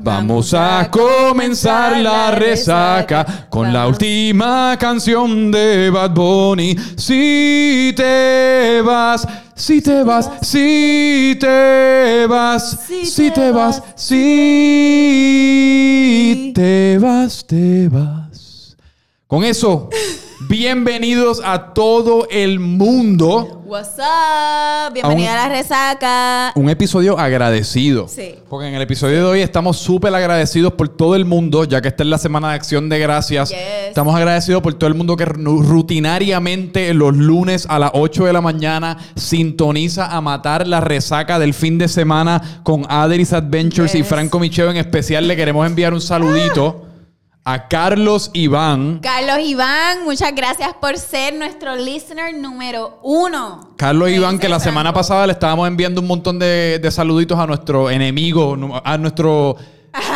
[0.00, 6.76] Vamos a comenzar la resaca con la última canción de Bad Bunny.
[6.96, 9.26] Si te vas,
[9.56, 14.12] si te vas, si te vas, si te vas, si
[16.54, 18.76] te vas, te vas.
[19.26, 19.90] Con eso,
[20.40, 23.62] bienvenidos a todo el mundo.
[23.64, 24.94] What's up?
[24.94, 26.52] Bienvenida a, la resaca.
[26.54, 28.08] Un episodio agradecido.
[28.08, 28.36] Sí.
[28.48, 31.88] Porque en el episodio de hoy estamos súper agradecidos por todo el mundo, ya que
[31.88, 33.50] esta es la semana de acción de gracias.
[33.50, 33.58] Yes.
[33.88, 38.32] Estamos agradecidos por todo el mundo que ru- rutinariamente los lunes a las 8 de
[38.32, 44.02] la mañana sintoniza a matar la resaca del fin de semana con Adris Adventures y.
[44.02, 44.70] Franco Micheo.
[44.70, 46.86] En especial le queremos enviar un saludito
[47.50, 48.98] a Carlos Iván.
[48.98, 53.70] Carlos Iván, muchas gracias por ser nuestro listener número uno.
[53.78, 57.46] Carlos Iván, que la semana pasada le estábamos enviando un montón de, de saluditos a
[57.46, 59.56] nuestro enemigo, a nuestro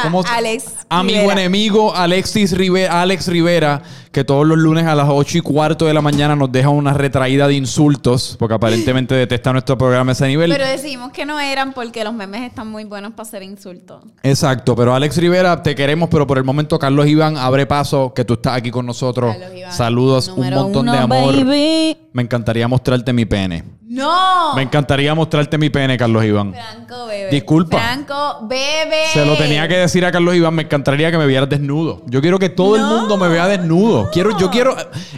[0.02, 1.40] ¿cómo Alex amigo Rivera.
[1.40, 5.94] enemigo Alexis Rivera, Alex Rivera, que todos los lunes a las 8 y cuarto de
[5.94, 10.26] la mañana nos deja una retraída de insultos, porque aparentemente detesta nuestro programa a ese
[10.28, 10.50] nivel.
[10.50, 14.04] Pero decidimos que no eran porque los memes están muy buenos para hacer insultos.
[14.22, 18.24] Exacto, pero Alex Rivera, te queremos, pero por el momento Carlos Iván, abre paso, que
[18.24, 19.34] tú estás aquí con nosotros.
[19.36, 21.34] Carlos Iván, Saludos, un montón uno, de amor.
[21.44, 21.96] baby.
[22.12, 23.64] Me encantaría mostrarte mi pene.
[23.92, 24.54] ¡No!
[24.54, 26.54] Me encantaría mostrarte mi pene, Carlos Iván.
[26.54, 27.30] Franco, bebé.
[27.30, 27.78] Disculpa.
[27.78, 29.08] Franco, bebé.
[29.12, 32.00] Se lo tenía que decir a Carlos Iván, me encantaría que me vieras desnudo.
[32.06, 34.08] Yo quiero que todo el mundo me vea desnudo.
[34.10, 34.74] Quiero, yo quiero,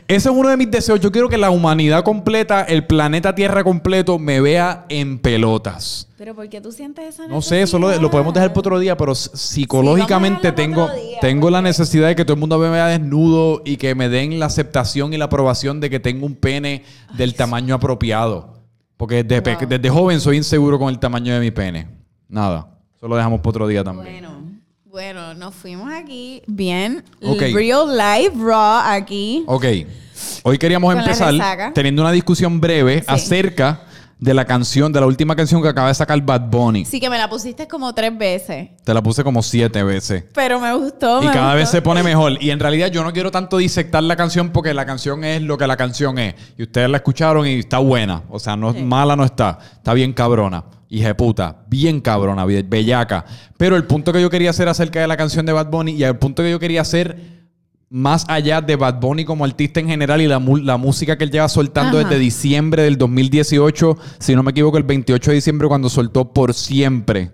[0.08, 0.98] ese es uno de mis deseos.
[0.98, 6.08] Yo quiero que la humanidad completa, el planeta Tierra completo, me vea en pelotas.
[6.18, 8.78] Pero ¿por qué tú sientes esa No sé, eso lo, lo podemos dejar para otro
[8.80, 12.70] día, pero psicológicamente Sí, tengo, día, tengo la necesidad de que todo el mundo me
[12.70, 16.34] vea desnudo y que me den la aceptación y la aprobación de que tengo un
[16.34, 16.82] pene
[17.16, 18.63] del tamaño apropiado.
[18.96, 19.66] Porque desde, pe- Wow.
[19.68, 21.88] desde joven soy inseguro con el tamaño de mi pene.
[22.28, 24.12] Nada, eso lo dejamos para otro día también.
[24.12, 24.44] Bueno,
[24.84, 27.02] bueno, nos fuimos aquí bien.
[27.20, 29.42] Real life, raw aquí.
[29.46, 29.64] Ok,
[30.44, 31.34] hoy queríamos empezar
[31.74, 33.82] teniendo una discusión breve acerca
[34.18, 36.84] de la canción, de la última canción que acaba de sacar Bad Bunny.
[36.84, 38.70] Sí que me la pusiste como tres veces.
[38.84, 40.24] Te la puse como siete veces.
[40.34, 41.22] Pero me gustó.
[41.22, 41.56] Y me cada gustó.
[41.56, 42.42] vez se pone mejor.
[42.42, 45.58] Y en realidad yo no quiero tanto disectar la canción porque la canción es lo
[45.58, 46.34] que la canción es.
[46.56, 48.22] Y ustedes la escucharon y está buena.
[48.30, 48.82] O sea, no Sí.
[48.82, 49.58] mala no está.
[49.76, 50.64] Está bien cabrona.
[50.88, 51.56] Hija de puta.
[51.68, 52.44] Bien cabrona.
[52.44, 53.24] be- Bellaca.
[53.58, 56.04] Pero el punto que yo quería hacer acerca de la canción de Bad Bunny y
[56.04, 57.43] el punto que yo quería hacer
[57.90, 61.30] más allá de Bad Bunny como artista en general y la, la música que él
[61.30, 62.08] lleva soltando Ajá.
[62.08, 66.54] desde diciembre del 2018, si no me equivoco, el 28 de diciembre cuando soltó Por
[66.54, 67.32] Siempre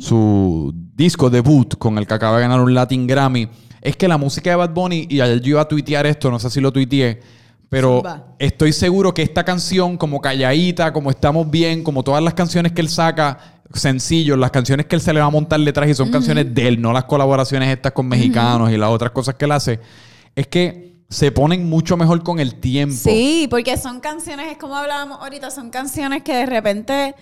[0.00, 3.48] su disco debut con el que acaba de ganar un Latin Grammy,
[3.82, 6.38] es que la música de Bad Bunny, y ayer yo iba a tuitear esto, no
[6.38, 7.20] sé si lo tuiteé,
[7.68, 8.34] pero Zumba.
[8.38, 12.80] estoy seguro que esta canción, como Calladita, como Estamos Bien, como todas las canciones que
[12.80, 16.10] él saca, sencillos, las canciones que él se le va a montar letras y son
[16.10, 19.52] canciones de él, no las colaboraciones estas con mexicanos y las otras cosas que él
[19.52, 19.80] hace,
[20.34, 22.96] es que se ponen mucho mejor con el tiempo.
[22.96, 27.14] Sí, porque son canciones, es como hablábamos ahorita, son canciones que de repente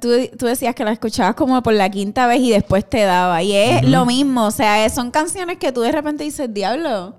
[0.00, 0.08] tú,
[0.38, 3.42] tú decías que las escuchabas como por la quinta vez y después te daba.
[3.42, 7.16] Y es lo mismo, o sea, son canciones que tú de repente dices, diablo,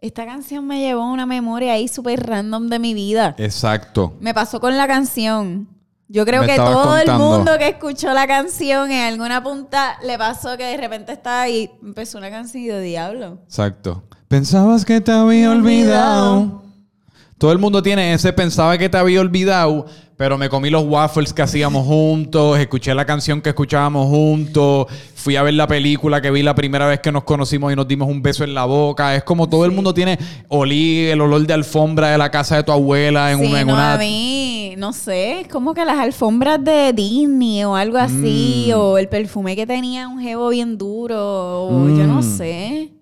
[0.00, 3.34] esta canción me llevó a una memoria ahí súper random de mi vida.
[3.38, 4.14] Exacto.
[4.20, 5.68] Me pasó con la canción.
[6.08, 10.16] Yo creo Me que todo el mundo que escuchó la canción en alguna punta le
[10.16, 13.38] pasó que de repente estaba ahí, empezó una canción de diablo.
[13.44, 14.04] Exacto.
[14.28, 16.62] Pensabas que te había olvidado.
[17.38, 19.84] Todo el mundo tiene ese pensaba que te había olvidado,
[20.16, 25.36] pero me comí los waffles que hacíamos juntos, escuché la canción que escuchábamos juntos, fui
[25.36, 28.08] a ver la película que vi la primera vez que nos conocimos y nos dimos
[28.08, 29.14] un beso en la boca.
[29.14, 30.18] Es como todo el mundo tiene
[30.48, 33.66] olí el olor de alfombra de la casa de tu abuela en sí, una en
[33.66, 37.98] no, una a mí, no sé, es como que las alfombras de Disney o algo
[37.98, 38.78] así, Mm.
[38.78, 42.36] o el perfume que tenía un jevo bien duro, o yo no Mm.
[42.38, 42.92] sé.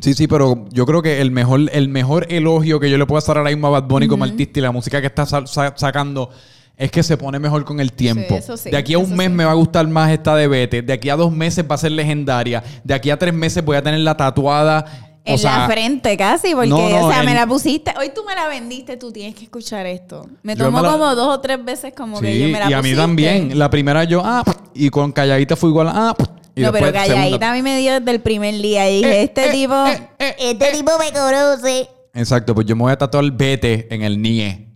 [0.00, 3.18] Sí, sí, pero yo creo que el mejor, el mejor elogio que yo le puedo
[3.18, 5.72] hacer ahora mismo a Bad Bunny como artista y la música que está sa- sa-
[5.76, 6.28] sacando
[6.76, 8.34] es que se pone mejor con el tiempo.
[8.34, 9.32] eso sí, de aquí a un mes sí.
[9.34, 10.82] me va a gustar más esta de Vete.
[10.82, 12.62] De aquí a dos meses va a ser legendaria.
[12.82, 14.84] De aquí a tres meses voy a tener la tatuada.
[15.26, 18.10] En o sea, la frente casi, porque, no, no, o sea, me la pusiste, hoy
[18.14, 20.28] tú me la vendiste, tú tienes que escuchar esto.
[20.42, 22.74] Me tomó me la- como dos o tres veces como que yo me la y
[22.74, 23.58] a mí también.
[23.58, 24.44] La primera yo, ah,
[24.74, 26.14] y con calladita fue igual, ah,
[26.54, 27.50] y no, pero calladita segunda.
[27.50, 30.36] a mí me dio desde el primer día y dije, Eh, este eh, tipo, eh,
[30.38, 31.88] este tipo me conoce.
[32.12, 34.68] Exacto, pues yo me voy a tatuar Vete en el NIE.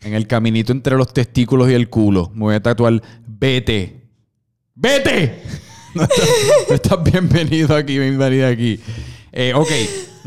[0.00, 2.30] En el caminito entre los testículos y el culo.
[2.34, 4.02] Me voy a tatuar Vete.
[4.74, 5.42] ¡Vete!
[5.94, 6.28] No estás,
[6.68, 8.78] no estás bienvenido aquí, bienvenida aquí.
[9.30, 9.70] Eh, ok,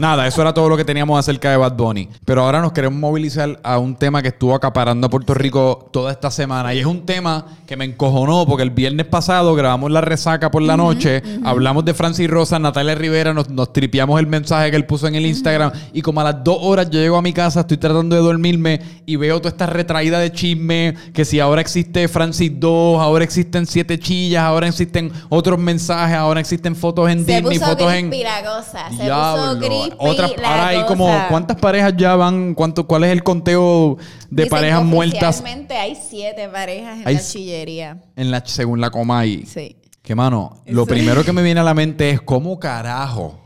[0.02, 2.10] Nada, eso era todo lo que teníamos acerca de Bad Bunny.
[2.26, 6.12] Pero ahora nos queremos movilizar a un tema que estuvo acaparando a Puerto Rico toda
[6.12, 6.74] esta semana.
[6.74, 10.64] Y es un tema que me encojonó porque el viernes pasado grabamos la resaca por
[10.64, 14.88] la noche, hablamos de Francis Rosa, Natalia Rivera, nos, nos tripiamos el mensaje que él
[14.88, 15.72] puso en el Instagram.
[15.94, 18.82] Y como a las dos horas yo llego a mi casa, estoy tratando de dormirme
[19.06, 23.68] y veo toda esta retraída de chisme, que si ahora existe Francis 2, ahora existen
[23.68, 28.10] siete chillas, ahora existen otros mensajes, ahora existen fotos en Se Disney, puso fotos en...
[28.10, 28.90] cosa.
[28.90, 33.24] Se puso Otras- la ahora hay como cuántas parejas ya van, cuánto, cuál es el
[33.24, 33.98] conteo
[34.30, 38.02] de Dicen parejas muertas hay siete parejas en Hay la chillería.
[38.16, 39.46] en la según la Comay.
[39.46, 39.76] Sí.
[40.02, 43.40] Que mano, lo primero que me viene a la mente es cómo carajo,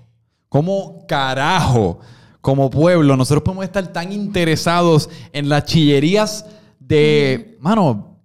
[0.49, 1.99] cómo carajo,
[2.41, 6.45] como pueblo, nosotros podemos estar tan interesados en las chillerías
[6.79, 8.19] de, mano,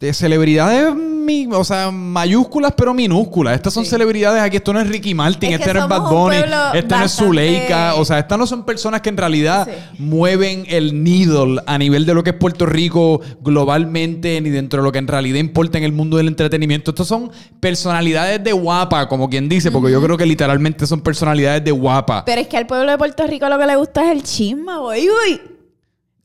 [0.00, 0.92] de celebridades,
[1.26, 3.54] mi- o sea, mayúsculas pero minúsculas.
[3.56, 3.90] Estas son Sí.
[3.90, 4.56] celebridades aquí.
[4.56, 6.36] Esto no es Ricky Martin, Es este no es Bad un Bunny,
[6.74, 7.94] este no es Zuleika.
[7.96, 9.72] O sea, estas no son personas que en realidad Sí.
[9.98, 14.84] mueven el needle a nivel de lo que es Puerto Rico globalmente, ni dentro de
[14.86, 16.92] lo que en realidad importa en el mundo del entretenimiento.
[16.92, 17.30] Estos son
[17.60, 22.24] personalidades de guapa, como quien dice, porque yo creo que literalmente son personalidades de guapa.
[22.24, 24.76] Pero es que al pueblo de Puerto Rico lo que le gusta es el chisme,
[24.78, 25.08] güey.
[25.08, 25.40] Uy.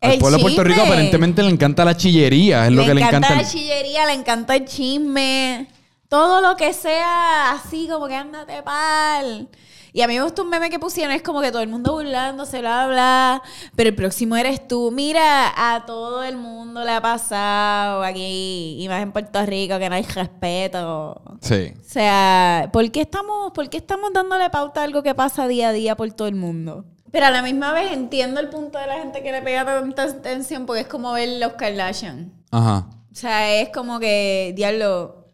[0.02, 0.92] Al El pueblo de Puerto Rico chisme.
[0.94, 3.36] aparentemente le encanta la chillería, es lo que le encanta.
[3.36, 5.68] la el- chillería, le encanta el chisme.
[6.10, 9.48] Todo lo que sea así, como que ándate pal.
[9.94, 11.94] Y a mí me gustó un meme que pusieron, es como que todo el mundo
[11.94, 13.42] burlándose, bla, bla.
[13.76, 14.90] Pero el próximo eres tú.
[14.92, 19.90] Mira, a todo el mundo le ha pasado aquí, y más en Puerto Rico, que
[19.90, 21.22] no hay respeto.
[21.42, 21.74] Sí.
[21.80, 25.70] O sea, ¿por qué estamos, por qué estamos dándole pauta a algo que pasa día
[25.70, 26.86] a día por todo el mundo?
[27.12, 30.04] Pero a la misma vez entiendo el punto de la gente que le pega tanta
[30.04, 32.32] atención porque es como ver los Kardashian.
[32.52, 32.88] Ajá.
[33.12, 35.28] O sea, es como que, diablo,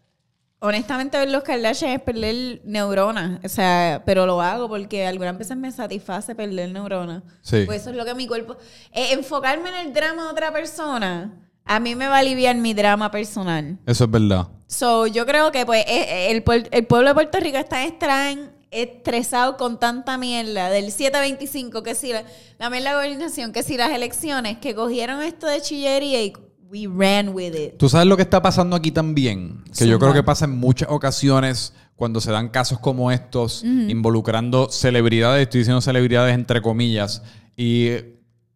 [0.60, 3.40] honestamente ver los Kardashian es perder neuronas.
[3.46, 7.22] O sea, pero lo hago porque algunas veces me satisface perder neuronas.
[7.42, 7.64] Sí.
[7.68, 8.58] Pues eso es lo que mi cuerpo...
[8.92, 12.74] eh, enfocarme en el drama de otra persona, a mí me va a aliviar mi
[12.74, 13.78] drama personal.
[13.86, 14.48] Eso es verdad.
[14.66, 19.58] So, yo creo que pues eh, el, el pueblo de Puerto Rico está extraen- estresado
[19.58, 22.24] con tanta mierda del 725, que si la,
[22.60, 26.34] la mierda de la gobernación, que si las elecciones, que cogieron esto de chillería y
[26.70, 27.78] we ran with it.
[27.78, 30.90] Tú sabes lo que está pasando aquí también, que yo creo que pasa en muchas
[30.92, 37.24] ocasiones cuando se dan casos como estos, involucrando celebridades, estoy diciendo celebridades entre comillas,
[37.56, 37.90] y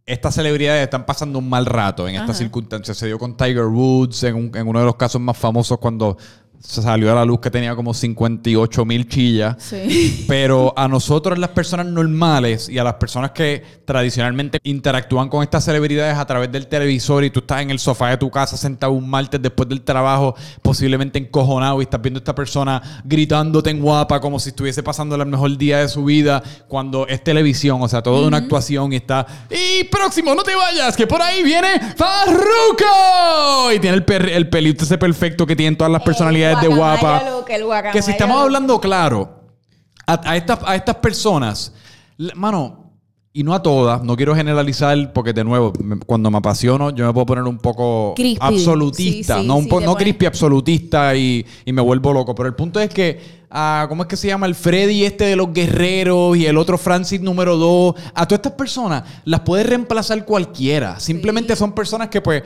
[0.05, 2.97] estas celebridades están pasando un mal rato en estas circunstancias.
[2.97, 6.17] Se dio con Tiger Woods en, un- en uno de los casos más famosos cuando
[6.61, 9.55] se salió a la luz que tenía como 58 mil chillas.
[9.59, 10.25] Sí.
[10.27, 15.65] Pero a nosotros, las personas normales y a las personas que tradicionalmente interactúan con estas
[15.65, 18.91] celebridades a través del televisor y tú estás en el sofá de tu casa sentado
[18.93, 23.79] un martes después del trabajo, posiblemente encojonado y estás viendo a esta persona gritándote en
[23.81, 27.87] guapa como si estuviese pasando el mejor día de su vida cuando es televisión, o
[27.87, 29.25] sea, todo de una actuación y está...
[29.49, 31.67] Y próximo, no te vayas, que por ahí viene
[31.97, 33.71] Farruko.
[33.73, 37.21] Y tiene el, per- el pelito ese perfecto que tienen todas las personalidades de guapa.
[37.91, 39.39] Que si estamos hablando claro,
[40.07, 41.73] a, a estas, a estas personas,
[42.35, 42.79] mano,
[43.33, 47.05] y no a todas, no quiero generalizar porque de nuevo, me- cuando me apasiono, yo
[47.07, 48.45] me puedo poner un poco Crispy.
[48.45, 52.11] absolutista, Sí, sí, no, un sí, po- te no crispy absolutista y, y me vuelvo
[52.11, 52.35] loco.
[52.35, 54.47] Pero el punto es que, ah, ¿cómo es que se llama?
[54.47, 58.51] El Freddy este de los guerreros y el otro Francis número 2, a todas estas
[58.53, 60.99] personas las puede reemplazar cualquiera.
[60.99, 62.43] Simplemente son personas que pues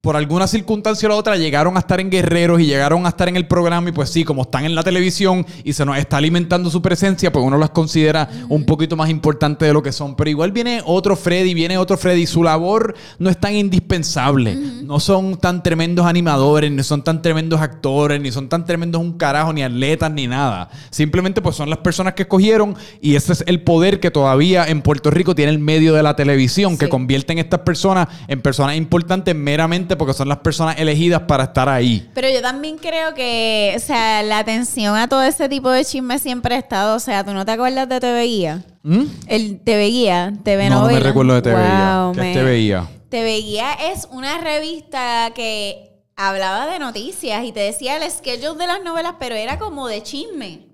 [0.00, 3.28] por alguna circunstancia o la otra llegaron a estar en Guerreros y llegaron a estar
[3.28, 6.16] en el programa y pues sí, como están en la televisión y se nos está
[6.16, 10.16] alimentando su presencia, pues uno las considera un poquito más importante de lo que son.
[10.16, 15.00] Pero igual viene otro Freddy, viene otro Freddy, su labor no es tan indispensable, no
[15.00, 19.52] son tan tremendos animadores, ni son tan tremendos actores, ni son tan tremendos un carajo,
[19.52, 20.70] ni atletas, ni nada.
[20.88, 24.80] Simplemente pues son las personas que escogieron y ese es el poder que todavía en
[24.80, 28.76] Puerto Rico tiene el medio de la televisión, que convierten a estas personas en personas
[28.76, 32.08] importantes meramente porque son las personas elegidas para estar ahí.
[32.14, 36.18] Pero yo también creo que, o sea, la atención a todo ese tipo de chisme
[36.18, 36.96] siempre ha estado.
[36.96, 38.64] O sea, ¿tú no te acuerdas de TV Guía?
[38.82, 39.04] ¿Mm?
[39.26, 42.00] El TV Guía, TV No, no me recuerdo de TV Guía.
[42.02, 42.34] Wow, ¿Qué es man.
[42.34, 42.88] TV Guía?
[43.08, 48.66] TV Guía es una revista que hablaba de noticias y te decía el schedule de
[48.66, 50.69] las novelas, pero era como de chisme.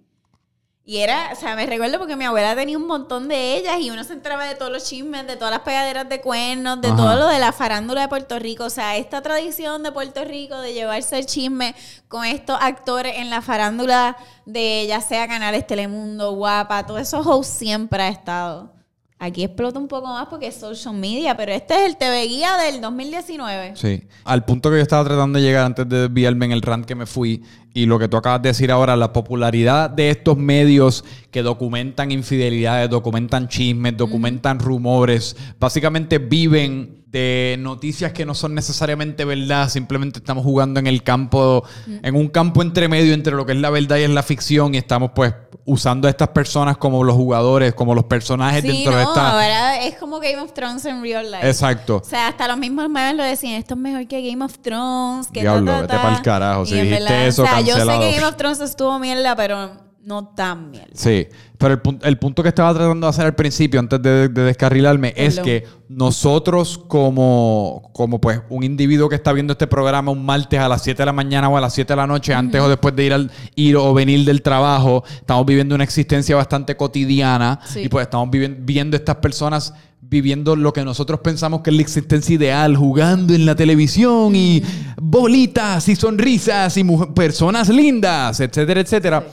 [0.88, 3.90] Y era, o sea, me recuerdo porque mi abuela tenía un montón de ellas y
[3.90, 6.96] uno se entraba de todos los chismes, de todas las pegaderas de cuernos, de Ajá.
[6.96, 8.62] todo lo de la farándula de Puerto Rico.
[8.62, 11.74] O sea, esta tradición de Puerto Rico de llevarse el chisme
[12.06, 17.52] con estos actores en la farándula de ya sea Canales Telemundo, Guapa, todos esos hosts
[17.52, 18.76] siempre ha estado.
[19.18, 22.58] Aquí explota un poco más porque es social media, pero este es el TV Guía
[22.58, 23.74] del 2019.
[23.74, 24.06] Sí.
[24.24, 26.94] Al punto que yo estaba tratando de llegar antes de desviarme en el rant que
[26.94, 27.42] me fui
[27.76, 32.11] y lo que tú acabas de decir ahora, la popularidad de estos medios que documentan
[32.11, 40.18] infidelidades, documentan chismes, documentan rumores, básicamente viven de noticias que no son necesariamente verdad, simplemente
[40.18, 43.71] estamos jugando en el campo, en un campo entre medio entre lo que es la
[43.71, 47.75] verdad y es la ficción y estamos pues usando a estas personas como los jugadores,
[47.75, 49.33] como los personajes Sí, dentro no, de esta...
[49.33, 51.47] ahora es como Game of Thrones en real life.
[51.47, 51.97] Exacto.
[51.97, 55.28] O sea, hasta los mismos memes lo decían, esto es mejor que Game of Thrones,
[55.28, 56.02] que Diablo, ta, ta, vete ta.
[56.02, 58.61] pa'l carajo, Y si dijiste verdad, eso, O sea, yo sé que Game of Thrones
[58.61, 60.90] estuvo mierda, pero no tan mierda.
[60.94, 61.26] Sí,
[61.58, 64.42] pero el, pun- el punto que estaba tratando de hacer al principio, antes de, de
[64.42, 70.25] descarrilarme, es que nosotros como, como pues un individuo que está viendo este programa un
[70.25, 72.61] martes a las 7 de la mañana o a las 7 de la noche, antes
[72.61, 76.76] o después de ir, al, ir o venir del trabajo, estamos viviendo una existencia bastante
[76.76, 77.80] cotidiana Sí.
[77.80, 81.82] y pues estamos viviendo, viendo estas personas viviendo lo que nosotros pensamos que es la
[81.82, 84.62] existencia ideal, jugando en la televisión y
[85.00, 86.84] bolitas y sonrisas y
[87.14, 89.26] personas lindas, etcétera, etcétera.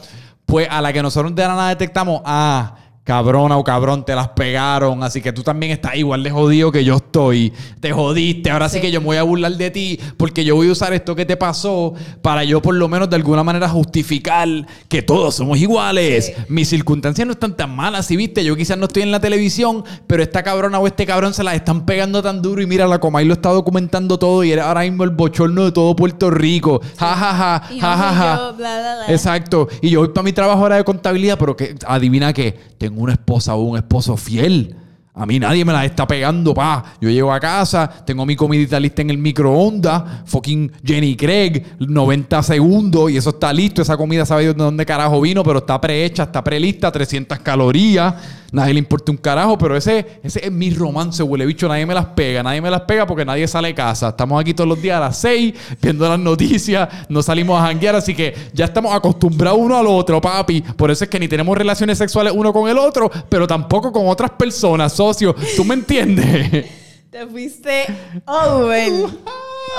[0.46, 4.30] Pues a la que nosotros de la nada detectamos, ah, cabrona o cabrón, te las
[4.30, 7.52] pegaron, así que tú también estás igual de jodido que yo estoy.
[7.82, 8.82] Te jodiste, ahora sí, Sí.
[8.82, 11.26] que yo me voy a burlar de ti porque yo voy a usar esto que
[11.26, 14.48] te pasó para yo por lo menos de alguna manera justificar
[14.88, 16.28] que todos somos iguales.
[16.28, 16.34] Sí.
[16.48, 19.84] Mis circunstancias no están tan malas, si viste, yo quizás no estoy en la televisión,
[20.08, 23.00] pero esta cabrona o este cabrón se las están pegando tan duro y mira, la
[23.00, 26.82] Comay lo está documentando todo y era ahora mismo el bochorno de todo Puerto Rico.
[26.98, 28.38] Ja, ja, ja, Y ja, ja, ja.
[28.38, 29.14] yo, bla, bla, bla.
[29.14, 29.68] Exacto.
[29.82, 33.14] Y yo voy para mi trabajo ahora de contabilidad, pero que adivina qué, tengo una
[33.14, 34.76] esposa o un esposo fiel.
[35.16, 36.96] A mí nadie me la está pegando, pa.
[37.00, 42.42] Yo llego a casa, tengo mi comidita lista en el microondas, fucking Jenny Craig, 90
[42.42, 43.84] segundos y eso está listo.
[43.84, 48.16] Esa comida sabe de dónde carajo vino, pero está prehecha, está prelista, 300 calorías.
[48.54, 51.68] Nadie le importa un carajo, pero ese, ese es mi romance, huele bicho.
[51.68, 54.10] Nadie me las pega, nadie me las pega porque nadie sale de casa.
[54.10, 57.96] Estamos aquí todos los días a las 6 viendo las noticias, no salimos a janguear,
[57.96, 60.62] así que ya estamos acostumbrados uno al otro, papi.
[60.62, 64.08] Por eso es que ni tenemos relaciones sexuales uno con el otro, pero tampoco con
[64.08, 65.36] otras personas, socio.
[65.56, 66.66] ¿Tú me entiendes?
[67.10, 67.86] Te fuiste
[68.26, 68.92] over.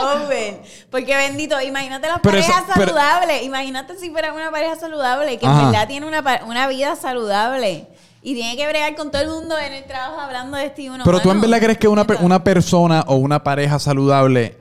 [0.02, 0.62] over.
[0.90, 3.42] Porque bendito, imagínate las Pero eso- parejas pero- saludables.
[3.44, 5.60] Imagínate si fuera una pareja saludable, que Ajá.
[5.60, 7.86] en verdad tiene una, una vida saludable.
[8.26, 10.88] Y tiene que bregar con todo el mundo en el trabajo hablando de este y
[10.88, 11.04] uno.
[11.04, 14.56] Pero tú en verdad crees que una, una persona o una pareja saludable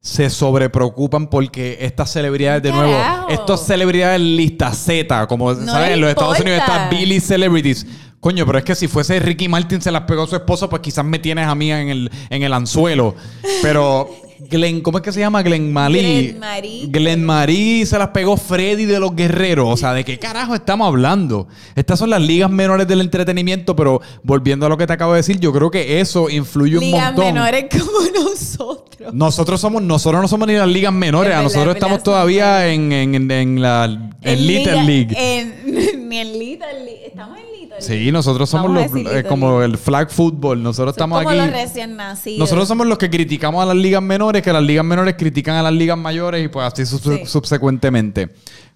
[0.00, 3.28] se sobrepreocupan porque estas celebridades, de nuevo, Carajo.
[3.30, 6.84] estas celebridades lista Z, como No saben, en los Estados Unidos importa.
[6.84, 7.86] está Billy Celebrities.
[8.18, 10.82] Coño, pero es que si fuese Ricky Martin se las pegó a su esposo, pues
[10.82, 13.14] quizás me tienes a mí en el, en el anzuelo.
[13.62, 14.10] Pero
[14.50, 15.42] Glenn, ¿cómo es que se llama?
[15.42, 15.98] Glenn Malí.
[16.28, 16.86] Glenn Marie.
[16.88, 19.68] Glenn Marie se las pegó Freddy de los Guerreros.
[19.70, 21.48] O sea, ¿de qué carajo estamos hablando?
[21.74, 25.18] Estas son las ligas menores del entretenimiento, pero volviendo a lo que te acabo de
[25.18, 27.24] decir, yo creo que eso influye un Ligas montón.
[27.26, 29.12] menores como nosotros.
[29.12, 33.14] Nosotros somos, nosotros no somos ni las ligas menores, verdad, nosotros estamos todavía en, en,
[33.14, 33.84] en, en la
[34.22, 35.16] en Little Liga- League.
[35.18, 37.06] en- ni en Little League.
[37.06, 37.44] Estamos en
[37.80, 40.62] Sí, nosotros somos los, eh, como el flag football.
[40.62, 41.38] Nosotros Son estamos como aquí.
[41.38, 42.38] los recién nacidos.
[42.38, 45.62] Nosotros somos los que criticamos a las ligas menores, que las ligas menores critican a
[45.62, 47.22] las ligas mayores y pues así su- Sí.
[47.26, 48.30] subsecuentemente.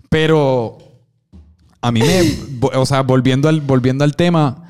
[0.09, 0.78] Pero
[1.81, 4.68] a mí me, o sea, volviendo al, volviendo al tema,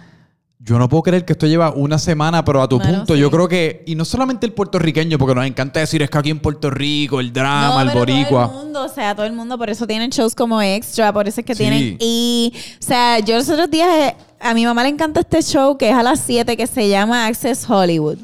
[0.60, 3.20] yo no puedo creer que esto lleva una semana, pero a tu punto, sí.
[3.20, 6.30] yo creo que, y no solamente el puertorriqueño, porque nos encanta decir es que aquí
[6.30, 8.48] en Puerto Rico, el drama, No, el pero boricua.
[8.48, 11.28] Todo el mundo, o sea, todo el mundo, por eso tienen shows como extra, por
[11.28, 11.62] eso es que Sí.
[11.62, 11.96] tienen.
[12.00, 15.76] Y, o sea, yo los otros días, eh, a mi mamá le encanta este show
[15.78, 18.18] que es a las 7 que se llama Access Hollywood.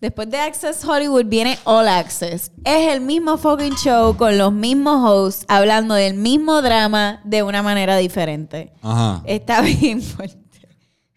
[0.00, 2.50] Después de Access Hollywood viene All Access.
[2.64, 7.62] Es el mismo fucking show con los mismos hosts hablando del mismo drama de una
[7.62, 8.72] manera diferente.
[8.82, 9.22] Ajá.
[9.26, 10.41] Está bien fuerte.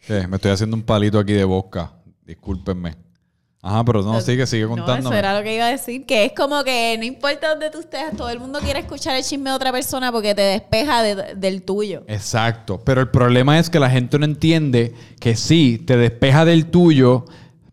[0.07, 0.27] ¿Qué?
[0.27, 1.91] Me estoy haciendo un palito aquí de boca.
[2.25, 2.95] Discúlpenme.
[3.61, 4.99] Ajá, pero no, sigue, sigue No, contándome.
[5.09, 7.79] eso era lo que iba a decir, que es como que no importa dónde tú
[7.79, 11.33] estés, todo el mundo quiere escuchar el chisme de otra persona porque te despeja de-
[11.35, 12.03] del tuyo.
[12.07, 12.79] Exacto.
[12.85, 17.25] Pero el problema es que la gente no entiende que sí, te despeja del tuyo,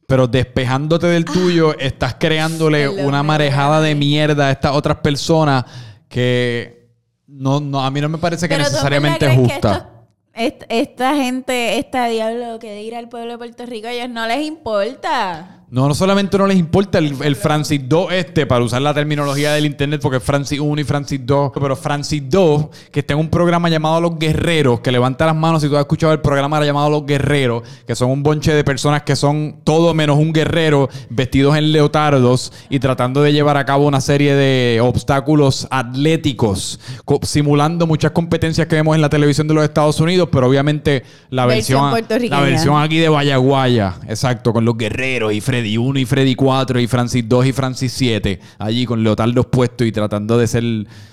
[0.06, 5.66] pero despejándote del tuyo, estás creándole una marejada de mierda a estas otras personas
[6.08, 6.88] que
[7.26, 9.90] no, no, a mí no me parece que Pero ¿tú en necesariamente es justa.
[10.34, 14.26] Esta gente, esta diablo que de ir al pueblo de Puerto Rico, a ellos no
[14.26, 15.61] les importa.
[15.72, 19.54] No, no solamente no les importa el, el Francis 2 este, para usar la terminología
[19.54, 23.20] del internet, porque es Francis 1 y Francis 2, pero Francis 2, que está en
[23.20, 26.62] un programa llamado Los Guerreros, que levanta las manos si tú has escuchado el programa
[26.62, 30.90] llamado Los Guerreros, que son un bonche de personas que son todo menos un guerrero,
[31.08, 37.20] vestidos en leotardos y tratando de llevar a cabo una serie de obstáculos atléticos, co-
[37.22, 41.46] simulando muchas competencias que vemos en la televisión de los Estados Unidos, pero obviamente la
[41.46, 41.80] Versión
[42.28, 46.80] la versión aquí de Vallaguaya, exacto, con los guerreros y Freddy 1 y Freddy 4
[46.80, 50.64] y Francis 2 y Francis 7, allí con leotardos puestos y tratando de ser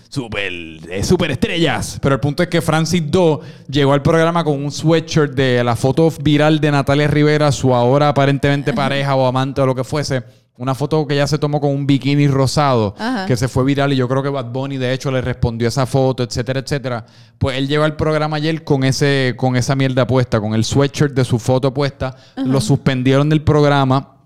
[0.09, 1.99] super, eh, super estrellas.
[2.01, 3.39] Pero el punto es que Francis 2
[3.69, 8.09] llegó al programa con un sweatshirt de la foto viral de Natalia Rivera, su ahora
[8.09, 10.23] aparentemente pareja o amante o lo que fuese.
[10.57, 13.25] Una foto que ella se tomó con un bikini rosado, Ajá.
[13.25, 15.85] que se fue viral y yo creo que Bad Bunny de hecho le respondió esa
[15.85, 17.05] foto, etcétera, etcétera.
[17.37, 21.13] Pues él llegó al programa ayer con ese con esa mierda puesta, con el sweatshirt
[21.13, 22.13] de su foto puesta.
[22.35, 24.18] Lo suspendieron del programa.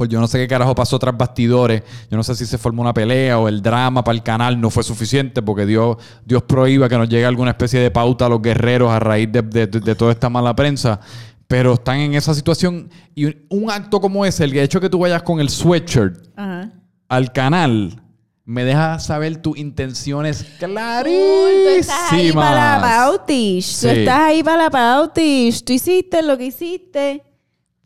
[0.00, 1.82] Pues yo no sé qué carajo pasó tras bastidores.
[2.10, 4.70] Yo no sé si se formó una pelea o el drama para el canal no
[4.70, 8.40] fue suficiente porque Dios, Dios prohíba que nos llegue alguna especie de pauta a los
[8.40, 11.00] guerreros a raíz de, de- de- toda esta mala prensa.
[11.46, 15.22] Pero están en esa situación y un, acto como ese, el hecho que tú vayas
[15.22, 16.70] con el sweatshirt Ajá.
[17.06, 18.02] al canal
[18.46, 23.06] me deja saber tus intenciones Cool, tú estás ahí para la clarísimas.
[23.06, 23.66] Pautish.
[23.66, 23.88] Tú Sí.
[23.88, 25.62] estás ahí para la Pautish.
[25.62, 27.22] Tú hiciste lo que hiciste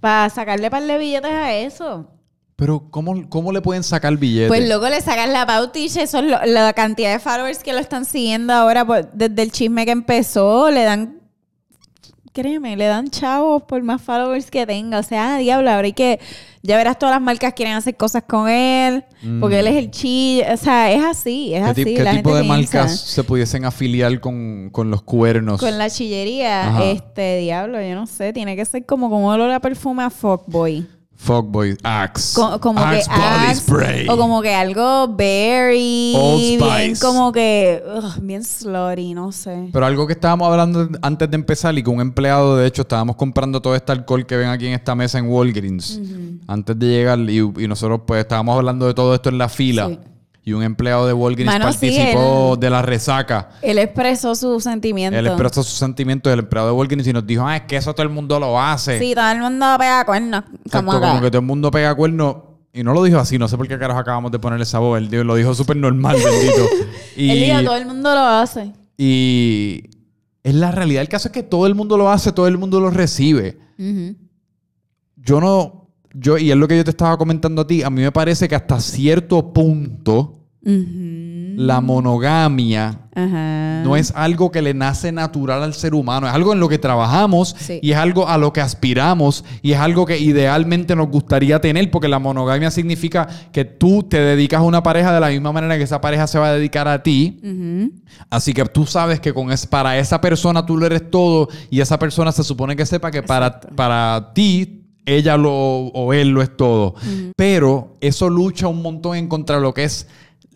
[0.05, 2.07] para sacarle par de billetes a eso.
[2.57, 4.49] Pero ¿cómo, ¿cómo le pueden sacar billetes?
[4.49, 5.97] Pues luego le sacan la Pautish.
[5.97, 9.51] Eso es lo- la cantidad de followers que lo están siguiendo ahora por- desde el
[9.51, 10.71] chisme que empezó.
[10.71, 11.21] Le dan.
[12.35, 14.99] Créeme, le dan chavos por más followers que tenga.
[14.99, 16.19] O sea, diablo, ahora hay que.
[16.63, 19.05] Ya verás, todas las marcas quieren hacer cosas con él.
[19.39, 20.43] Porque él es el chi.
[20.53, 21.55] O sea, es así.
[21.55, 21.63] Es.
[21.63, 21.85] ¿Qué, así.
[21.85, 25.61] qué la tipo gente de marcas se pudiesen afiliar con, con los cuernos?
[25.61, 26.85] Con la chillería, Ajá.
[26.87, 30.85] este diablo, yo no sé, tiene que ser como con olor a perfume a fuckboy.
[31.17, 32.35] Fuckboy, Axe.
[32.35, 34.09] Co- como Axe que Body Axe, Spray.
[34.09, 36.61] o como que algo berry, Old bien
[36.97, 37.01] Spice.
[37.07, 39.71] como que ugh, bien slutty, no sé.
[39.73, 43.17] Pero algo que estábamos hablando antes de empezar y que un empleado, de hecho, estábamos
[43.17, 46.01] comprando todo este alcohol que ven aquí en esta mesa en Walgreens
[46.47, 49.89] antes de llegar y, y nosotros pues estábamos hablando de todo esto en la fila
[49.89, 49.99] Sí.
[50.47, 53.49] Y un empleado de Walgreens Mano, sí, participó él- de la resaca.
[53.63, 55.19] Él expresó su sentimiento.
[55.19, 57.95] Él expresó sus sentimientos del empleado de Walgreens y nos dijo, ah, es que eso
[57.95, 58.99] todo el mundo lo hace.
[58.99, 60.45] Sí, todo el mundo pega cuernos.
[60.65, 61.09] Exacto, Como acá.
[61.09, 62.51] como que todo el mundo pega cuerno.
[62.75, 64.99] Y no lo dijo así, no sé por qué carajo acabamos de ponerle esa voz.
[64.99, 66.69] Él lo dijo súper normal, bendito.
[67.17, 68.73] Y, Él dijo, todo el mundo lo hace.
[68.99, 69.85] y
[70.43, 71.01] es la realidad.
[71.01, 73.59] El caso es que todo el mundo lo hace, todo el mundo lo recibe.
[75.17, 75.84] Yo no,
[76.15, 78.49] yo, y es lo que yo te estaba comentando a ti, a mí me parece
[78.49, 80.41] que hasta cierto punto
[81.59, 83.01] la monogamia
[83.85, 86.79] no es algo que le nace natural al ser humano, es algo en lo que
[86.79, 87.79] trabajamos Sí.
[87.83, 91.91] y es algo a lo que aspiramos y es algo que idealmente nos gustaría tener
[91.91, 95.77] porque la monogamia significa que tú te dedicas a una pareja de la misma manera
[95.77, 97.41] que esa pareja se va a dedicar a ti.
[98.31, 101.81] Así que tú sabes que con es, para esa persona tú lo eres todo y
[101.81, 106.43] esa persona se supone que sepa que para, para ti ella lo, o él lo
[106.43, 106.95] es todo.
[107.37, 110.07] Pero eso lucha un montón en contra de lo que es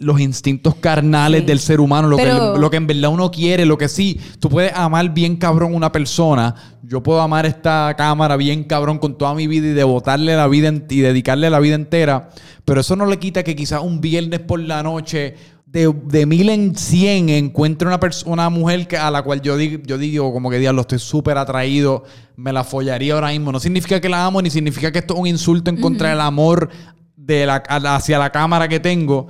[0.01, 1.47] los instintos carnales Sí.
[1.47, 4.21] del ser humano, lo, Pero- que, lo que en verdad uno quiere, lo que sí,
[4.39, 9.19] tú puedes amar bien cabrón una persona, yo puedo amar esta cámara bien cabrón con
[9.19, 12.29] toda mi vida y devotarle la vida en- y dedicarle la vida entera,
[12.65, 15.35] pero eso no le quita que quizás un viernes por la noche
[15.71, 19.57] de, de mil en cien encuentre una, pers- una mujer que, a la cual yo,
[19.57, 22.05] digo yo digo como que diablo, estoy súper atraído,
[22.37, 23.53] me la follaría ahora mismo.
[23.53, 26.21] No significa que la amo, ni significa que esto es un insulto en contra del
[26.23, 26.71] amor
[27.17, 29.27] de la, hacia la cámara que tengo,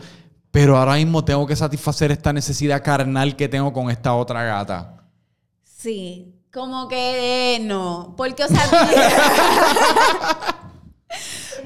[0.52, 5.02] pero ahora mismo tengo que satisfacer esta necesidad carnal que tengo con esta otra gata.
[5.64, 8.62] Sí, como que eh, no, porque o sea,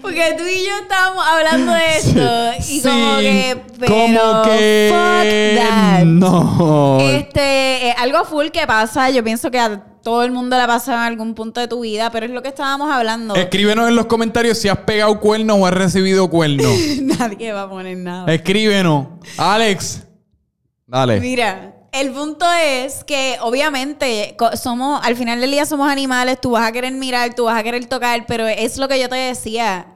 [0.03, 5.65] porque tú y yo estábamos hablando de esto y como que, pero como que fuck
[5.65, 6.05] that.
[6.05, 6.99] no.
[7.01, 10.95] Este, eh, algo full que pasa, yo pienso que a todo el mundo le pasa
[10.95, 13.37] en algún punto de tu vida, pero es lo que estábamos hablando.
[13.37, 16.67] Escríbenos en los comentarios si has pegado cuernos o has recibido cuernos.
[17.01, 18.33] Nadie va a poner nada.
[18.33, 19.07] Escríbenos.
[19.39, 20.03] Alex.
[20.87, 21.21] Dale.
[21.21, 26.67] Mira, el punto es que obviamente somos, al final del día somos animales, tú vas
[26.69, 29.87] a querer mirar, tú vas a querer tocar, pero es lo que yo te decía.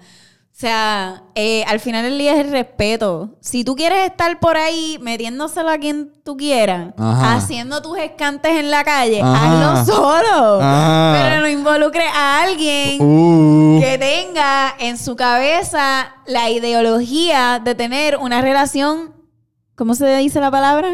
[0.52, 3.36] O sea, eh, al final del día es el respeto.
[3.42, 7.34] Si tú quieres estar por ahí metiéndoselo a quien tú quieras, Ajá.
[7.34, 9.74] haciendo tus escantes en la calle, Ajá.
[9.74, 10.60] hazlo solo.
[10.62, 11.12] Ajá.
[11.14, 13.80] Pero no involucre a alguien Uh.
[13.80, 19.14] que tenga en su cabeza la ideología de tener una relación,
[19.74, 20.88] ¿cómo se dice la palabra?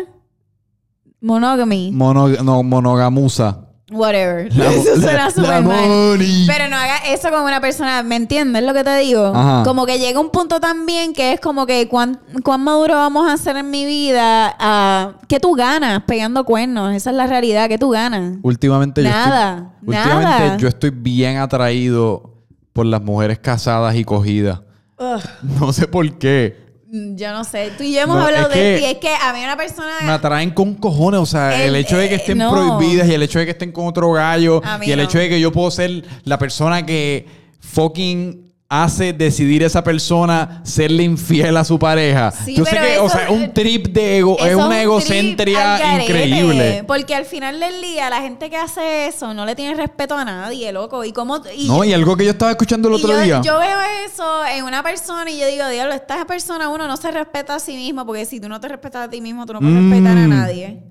[1.23, 1.91] Monogamy.
[1.93, 3.59] Mono- no, monogamusa.
[3.93, 4.49] Whatever.
[4.57, 5.87] La- eso suena súper mal.
[5.87, 6.47] money.
[6.47, 8.03] Pero no haga eso con una persona.
[8.03, 9.27] ¿Me entiendes lo que te digo?
[9.35, 9.63] Ajá.
[9.65, 13.37] Como que llega un punto también que es como que cuán, cuán maduro vamos a
[13.37, 14.57] ser en mi vida.
[14.59, 16.95] ah, ¿Qué tú ganas pegando cuernos?
[16.95, 17.69] Esa es la realidad.
[17.69, 18.39] ¿Qué tú ganas?
[18.43, 22.31] Últimamente yo Nada, estoy, últimamente yo estoy bien atraído
[22.73, 24.61] por las mujeres casadas y cogidas.
[24.99, 25.21] Ugh,
[25.61, 26.62] No sé por qué.
[26.93, 27.73] Mm, yo no sé.
[27.77, 28.85] Tú y yo hemos No, hablado de ti.
[28.85, 29.91] Es que a mí una persona...
[30.03, 32.51] Me atraen con cojones, o sea, el, El- hecho de que eh, estén no.
[32.53, 35.03] prohibidas y el hecho de que estén con otro gallo y el no.
[35.05, 37.27] hecho de que yo puedo ser la persona que
[37.61, 42.31] fucking hace decidir esa persona serle infiel a su pareja.
[42.31, 46.83] Sí, yo sé que, o sea, es un trip de ego, es una egocentria increíble.
[46.87, 50.25] Porque al final del día, la gente que hace eso no le tiene respeto a
[50.25, 51.05] nadie, loco.
[51.05, 51.43] Y cómo.
[51.55, 53.41] Y No, y algo que yo estaba escuchando el otro yo, día.
[53.45, 57.11] yo veo eso en una persona y yo digo, diablo, esta persona uno no se
[57.11, 59.59] respeta a sí mismo, porque si tú no te respetas a ti mismo, tú no
[59.61, 59.91] puedes Mm.
[59.91, 60.83] respetar a nadie.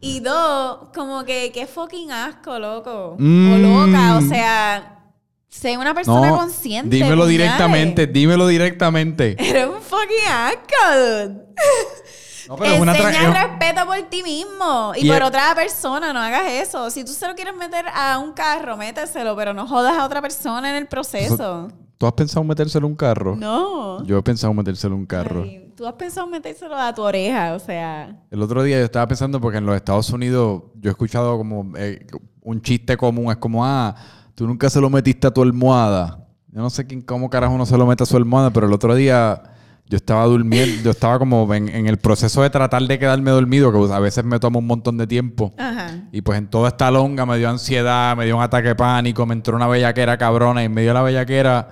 [0.00, 3.14] Y dos, como que qué fucking asco, loco.
[3.14, 3.62] O Mm.
[3.62, 4.95] loca, o sea,
[5.60, 6.94] sé una persona no, consciente.
[6.94, 9.36] dímelo directamente, dímelo directamente.
[9.38, 11.46] Eres un fucking asco, dude.
[12.48, 15.54] No, pero es una Enseña es- respeto por ti mismo y, Y por es- otra
[15.54, 16.90] persona, no hagas eso.
[16.90, 20.22] Si tú se lo quieres meter a un carro, méteselo, pero no jodas a otra
[20.22, 21.68] persona en el proceso.
[21.98, 23.34] ¿Tú has pensado metérselo a un carro?
[23.36, 24.04] No.
[24.04, 25.42] Yo he pensado metérselo a un carro.
[25.42, 28.14] Ay, tú has pensado metérselo a tu oreja, o sea.
[28.30, 31.72] El otro día yo estaba pensando porque en los Estados Unidos yo he escuchado como
[31.76, 32.06] eh,
[32.42, 33.94] un chiste común, es como, ah,
[34.36, 36.24] tú nunca se lo metiste a tu almohada.
[36.52, 38.72] Yo no sé quién, cómo carajo uno se lo mete a su almohada, pero el
[38.72, 39.42] otro día
[39.88, 43.72] yo estaba durmiendo, yo estaba como en, en el proceso de tratar de quedarme dormido,
[43.72, 45.52] que a veces me toma un montón de tiempo.
[45.58, 46.08] Ajá.
[46.12, 49.26] Y pues en toda esta longa me dio ansiedad, me dio un ataque de pánico,
[49.26, 51.68] me entró una bellaquera cabrona y en medio de la bellaquera,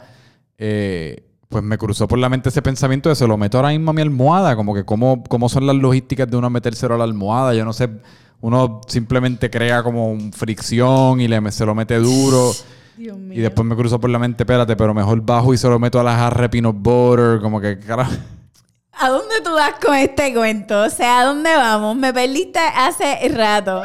[0.58, 3.90] eh, pues me cruzó por la mente ese pensamiento de se lo meto ahora mismo
[3.90, 7.04] a mi almohada, como que cómo, cómo son las logísticas de uno metérselo a la
[7.04, 7.90] almohada, yo no sé,
[8.44, 12.52] uno simplemente crea como un fricción y le, se lo mete duro.
[12.94, 13.38] Dios mío.
[13.38, 15.98] Y después me cruzó por la mente, espérate, pero mejor bajo y se lo meto
[15.98, 18.12] a la jarra de peanut butter, como que carajo.
[18.92, 20.82] ¿A dónde tú vas con este cuento?
[20.82, 21.96] O sea, ¿a dónde vamos?
[21.96, 23.82] Me perdiste hace rato.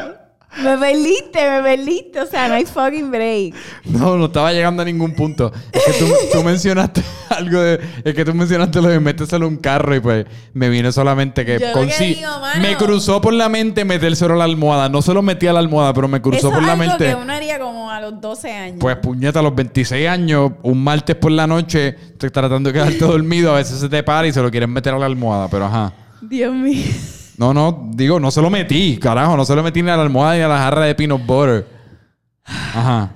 [0.64, 2.22] Me perdiste, me perdiste.
[2.22, 3.54] O sea, no hay fucking break.
[3.86, 5.52] No, no estaba llegando a ningún punto.
[5.72, 7.80] Es que tú, tú mencionaste algo de.
[8.04, 11.46] Es que tú mencionaste lo de metérselo a un carro y pues me vino solamente
[11.46, 11.60] que.
[11.60, 14.90] Yo que sí- digo, mano- me cruzó por la mente metérselo a la almohada.
[14.90, 16.86] No se lo metí a la almohada, pero me cruzó Eso por es la algo
[16.86, 17.06] mente.
[17.06, 18.78] que uno haría como a los 12 años.
[18.80, 22.98] Pues puñeta, a los 26 años, un martes por la noche, estoy tratando de quedarte
[23.06, 23.52] dormido.
[23.54, 25.94] A veces se te para y se lo quieren meter a la almohada, pero ajá.
[26.22, 26.84] Dios mío.
[27.40, 29.38] No, no, digo, no se lo metí, carajo.
[29.38, 31.66] No se lo metí ni a la almohada ni a la jarra de peanut butter.
[32.44, 33.14] Ajá.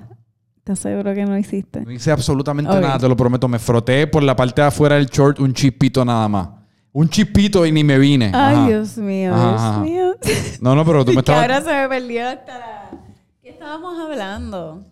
[0.56, 1.82] ¿Estás seguro que no hiciste?
[1.82, 3.48] No hice absolutamente nada, te lo prometo.
[3.48, 6.48] Me froté por la parte de afuera del short un chispito nada más.
[6.92, 8.32] Un chispito y ni me vine.
[8.32, 8.68] Ay.
[8.68, 10.14] Dios mío, Ajá, Dios mío.
[10.62, 11.42] No, no, pero tú me estabas...
[11.42, 12.90] ahora se me perdió hasta la...
[13.42, 14.84] ¿Qué estábamos hablando?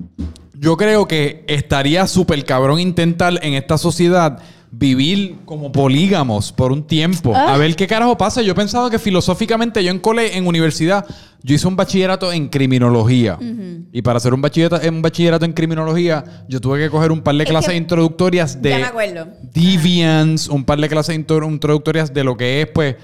[0.52, 4.40] Yo creo que estaría súper cabrón intentar en esta sociedad
[4.74, 7.32] vivir como polígamos por un tiempo.
[7.37, 7.54] Ah.
[7.54, 8.40] A ver qué carajo pasa.
[8.40, 11.04] Yo pensaba que filosóficamente yo en cole, en universidad,
[11.42, 13.38] yo hice un bachillerato en criminología.
[13.92, 17.35] Y para hacer un bachillerato, un bachillerato en criminología, yo tuve que coger un par
[17.35, 18.70] de Es clases que- introductorias de...
[18.70, 19.28] Ya me acuerdo.
[19.52, 22.96] deviance, un par de clases intro- introductorias de lo que es, pues,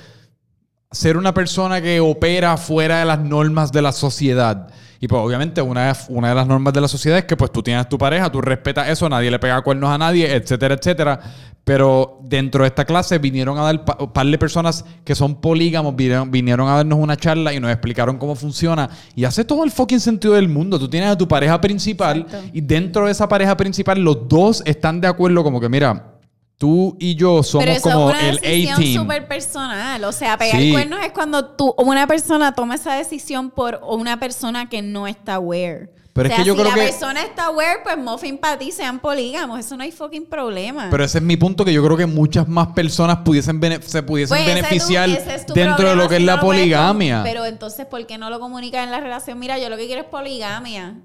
[0.91, 4.69] ser una persona que opera fuera de las normas de la sociedad.
[5.01, 7.63] Y pues obviamente una, una de las normas de la sociedad es que pues tú
[7.63, 11.21] tienes tu pareja, tú respetas eso, nadie le pega cuernos a nadie, etcétera, etcétera.
[11.63, 15.95] Pero dentro de esta clase vinieron a dar un par de personas que son polígamos,
[15.95, 18.89] vinieron, vinieron a darnos una charla y nos explicaron cómo funciona.
[19.15, 20.79] Y hace todo el fucking sentido del mundo.
[20.79, 22.51] Tú tienes a tu pareja principal Exacto.
[22.55, 26.08] y dentro de esa pareja principal los dos están de acuerdo como que mira,
[26.59, 30.03] tú y yo somos Pero eso como es una el decisión súper personal.
[30.05, 30.73] O sea, pegar Sí.
[30.73, 35.35] cuernos es cuando tú, una persona toma esa decisión por una persona que no está
[35.37, 35.91] aware.
[36.13, 38.59] Pero o es que yo si creo la que- persona está aware, pues muffin para
[38.59, 39.61] ti sean polígamos.
[39.61, 40.89] Eso no hay fucking problema.
[40.91, 44.37] Pero ese es mi punto, que yo creo que muchas más personas pudiesen se pudiesen
[44.37, 47.21] Pues ese es tu- beneficiar es dentro de lo que si es la poligamia.
[47.23, 49.39] Pero entonces, ¿por qué no lo comunicas en la relación?
[49.39, 50.97] Mira, yo lo que quiero es poligamia.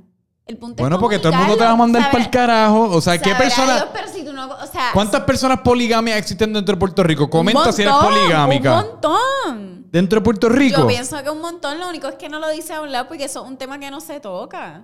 [0.45, 2.89] El punto Bueno, es porque todo el mundo te va a mandar para el carajo.
[2.89, 3.85] O sea, ¿qué persona...
[4.11, 7.29] Si tú no, o sea, ¿Cuántas personas poligamias existen dentro de Puerto Rico?
[7.29, 8.73] Comenta si eres poligámica.
[8.73, 9.85] Un montón.
[9.91, 10.81] Dentro de Puerto Rico.
[10.81, 13.07] Yo pienso que un montón, lo único es que no lo dice a un lado
[13.07, 14.83] porque eso es un tema que no se toca.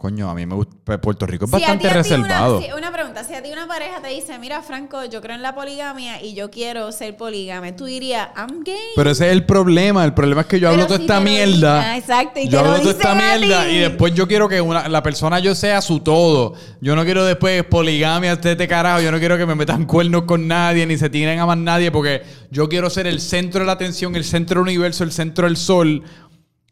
[0.00, 0.76] Coño, a mí me gusta...
[0.84, 2.58] pues, Puerto Rico es Si a bastante ti- a ti reservado.
[2.58, 5.34] Una, si- una pregunta, si a ti una pareja te dice, mira Franco, yo creo
[5.34, 8.76] en la poligamia y yo quiero ser polígame, tú dirías, I'm gay.
[8.94, 10.04] Pero ese es el problema.
[10.04, 11.96] El problema es que yo Pero hablo toda si esta mierda.
[11.96, 15.02] exacto, y yo hablo toda esta a mierda y después yo quiero que una, la
[15.02, 16.54] persona yo sea su todo.
[16.80, 19.00] Yo no quiero después poligamia, este, este carajo.
[19.00, 21.90] Yo no quiero que me metan cuernos con nadie ni se tiren a más nadie
[21.90, 25.48] porque yo quiero ser el centro de la atención, el centro del universo, el centro
[25.48, 26.04] del sol.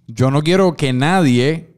[0.06, 1.74] Yo no quiero que nadie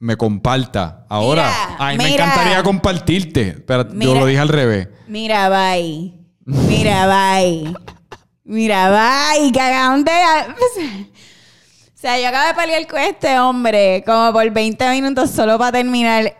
[0.00, 1.06] me comparta.
[1.08, 3.52] Ahora, Mira, a mí me encantaría compartirte.
[3.66, 4.88] Pero yo lo dije al revés.
[5.06, 6.14] Mira, bye.
[6.44, 7.74] Mira, bye.
[8.44, 9.52] Mira, bye.
[9.52, 10.12] Cagón de...
[11.98, 15.72] O sea, yo acabo de pelear con este hombre como por 20 minutos solo para
[15.72, 16.32] terminar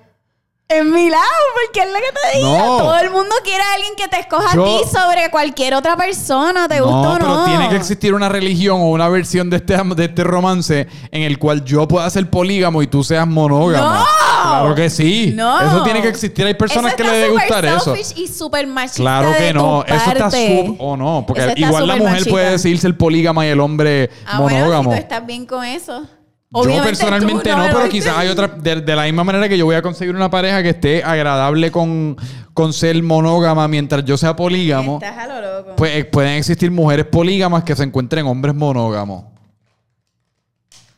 [0.70, 1.22] en mi lado,
[1.64, 2.52] porque es lo que te digo.
[2.58, 2.76] No.
[2.76, 5.96] Todo el mundo quiere a alguien que te escoja Yo- a ti sobre cualquier otra
[5.96, 7.44] persona, ¿te gusta No, o pero no?
[7.46, 11.38] tiene que existir una religión o una versión de este, de este romance en el
[11.38, 13.94] cual yo pueda ser polígamo y tú seas monógamo.
[13.94, 14.04] ¡No!
[14.42, 15.32] Claro que sí.
[15.34, 15.58] No.
[15.58, 16.44] Eso tiene que existir.
[16.44, 17.94] Hay personas que le debe gustar eso.
[18.16, 19.84] y súper machista Claro que de no.
[19.86, 21.24] tu Eso está sub o no.
[21.26, 22.30] Porque igual la mujer machista.
[22.30, 24.90] puede decir ser polígama y el hombre Ah, bueno, monógamo.
[24.90, 26.02] si tú estás bien con eso.
[26.50, 28.48] Yo personalmente no, pero quizás hay otra.
[28.48, 31.70] De, de la misma manera que yo voy a conseguir una pareja que esté agradable
[31.70, 32.16] con,
[32.54, 34.98] con ser monógama mientras yo sea polígamo.
[35.02, 35.76] Estás a lo loco.
[35.76, 39.24] Pues eh, pueden existir mujeres polígamas que se encuentren hombres monógamos.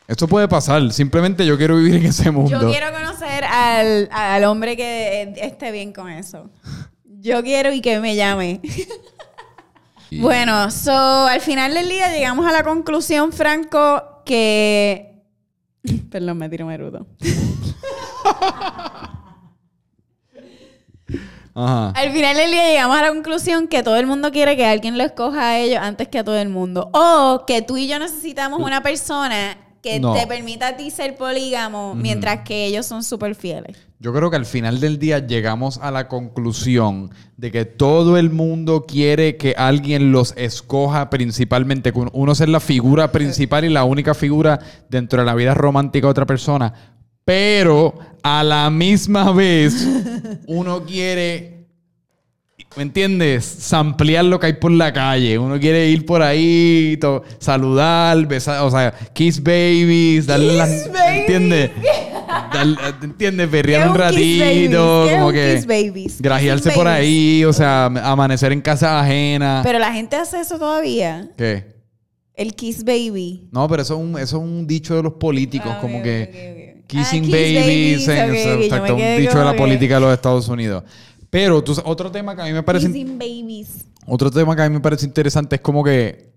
[0.07, 0.93] Esto puede pasar.
[0.93, 2.51] Simplemente yo quiero vivir en ese mundo.
[2.51, 6.49] Yo quiero conocer al, al hombre que eh, esté bien con eso.
[7.05, 8.61] Yo quiero y que me llame.
[10.13, 15.10] Bueno, so, al final del día llegamos a la conclusión, Franco, que...
[16.11, 17.07] Perdón, me tiro merudo.
[21.55, 21.91] Ajá.
[21.91, 24.97] Al final del día llegamos a la conclusión que todo el mundo quiere que alguien
[24.97, 26.91] lo escoja a ellos antes que a todo el mundo.
[26.93, 30.15] O que tú y yo necesitamos una persona que No.
[30.15, 33.77] te permita a ti ser polígamo mientras que ellos son súper fieles.
[34.03, 38.31] Yo creo que al final del día llegamos a la conclusión de que todo el
[38.31, 43.85] mundo quiere que alguien los escoja principalmente, que uno ser la figura principal y la
[43.85, 44.59] única figura
[44.89, 46.73] dentro de la vida romántica de otra persona.
[47.27, 49.87] Pero a la misma vez
[50.47, 51.67] uno quiere,
[52.77, 53.45] ¿me entiendes?
[53.45, 55.39] Samplear lo que hay por la calle.
[55.39, 56.99] Uno quiere ir por ahí,
[57.39, 60.71] saludar, besar, o sea, kiss babies, darle las...
[60.71, 61.71] ¿Entiendes?
[63.03, 63.49] ¿Entiendes?
[63.49, 64.71] Perrear ¿Qué un ratito, babies?
[64.71, 66.21] ¿Qué es como un que kiss babies?
[66.23, 67.07] grajearse Kiss por babies.
[67.09, 69.61] ahí, o sea, amanecer en casa ajena.
[69.65, 71.31] Pero la gente hace eso todavía.
[71.37, 71.75] ¿Qué?
[72.35, 73.49] El kiss baby.
[73.53, 76.83] No, pero eso es un, eso es un dicho de los políticos, Ah, como que
[76.87, 80.49] kissing Ah, kiss babies, en- yo exacto, un dicho de la política de los Estados
[80.49, 80.85] Unidos.
[81.29, 83.85] Pero tú, otro tema que a mí me parece Kissing babies.
[84.07, 86.31] Otro tema que a mí me parece interesante es como que,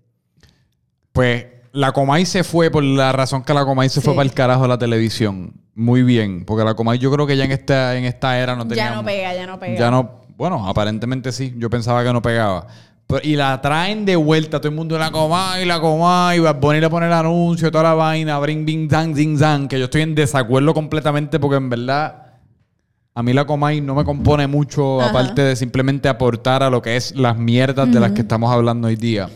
[1.12, 4.32] pues, la Comay se fue por la razón que la Comay se fue para el
[4.32, 5.54] carajo de la televisión.
[5.74, 8.64] Muy bien, porque la Comay yo creo que ya en esta, en esta era no
[8.64, 8.90] tenía...
[8.90, 9.76] Ya no pega, ya no pega.
[9.76, 11.52] Ya no, bueno, aparentemente sí.
[11.58, 12.68] Yo pensaba que no pegaba.
[13.08, 16.60] Pero- y la traen de vuelta, todo el mundo la Comay, la Comay, va a
[16.60, 19.86] poner a poner el anuncio, toda la vaina, bring, bing, zang, zing, zang, que yo
[19.86, 22.34] estoy en desacuerdo completamente porque en verdad
[23.16, 25.10] a mí la Comay no me compone mucho, Ajá.
[25.10, 28.86] aparte de simplemente aportar a lo que es las mierdas de las que estamos hablando
[28.86, 29.28] hoy día.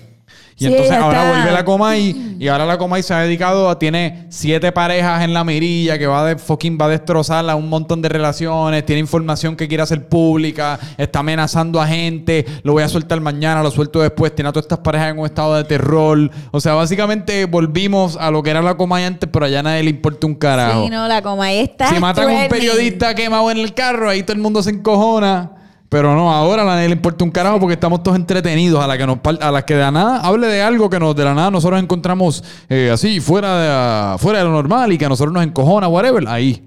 [0.61, 3.71] Y Sí, entonces ahora está- vuelve la Comay y ahora la Comay se ha dedicado
[3.71, 7.69] a tiene siete parejas en la mirilla que va de fucking va a destrozarla un
[7.69, 12.83] montón de relaciones, tiene información que quiere hacer pública, está amenazando a gente, lo voy
[12.83, 15.63] a soltar mañana, lo suelto después, tiene a todas estas parejas en un estado de
[15.63, 16.29] terror.
[16.51, 19.91] O sea, básicamente volvimos a lo que era la Comay antes, pero allá nadie le
[19.91, 20.83] importa un carajo.
[20.85, 21.89] Sí, no, la coma está.
[21.89, 25.53] Si matan a un periodista quemado en el carro, ahí todo el mundo se encojona.
[25.89, 28.83] Pero no, ahora a nadie le importa un carajo porque estamos todos entretenidos.
[28.83, 31.17] A la que nos a las que de la nada hable de algo que nos
[31.17, 35.07] de la nada nosotros encontramos eh, así, fuera de, fuera de lo normal y que
[35.07, 36.63] a nosotros nos encojona, whatever, ahí.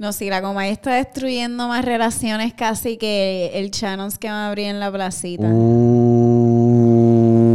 [0.00, 4.48] No, sí, la coma está destruyendo más relaciones casi que el Channels que va a
[4.48, 5.46] abrir en la placita.
[5.46, 6.80] Uh,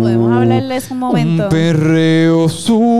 [0.03, 1.45] ¿Podemos hablar de eso un momento?
[1.45, 2.94] Un perreo sucio.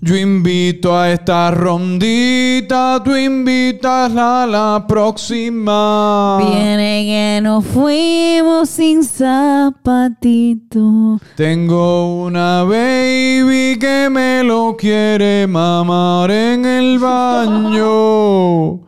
[0.00, 6.36] Yo invito a esta rondita, tú invitas a la próxima.
[6.38, 11.18] Viene que nos fuimos sin zapatito.
[11.34, 18.80] Tengo una baby que me lo quiere mamar en el baño.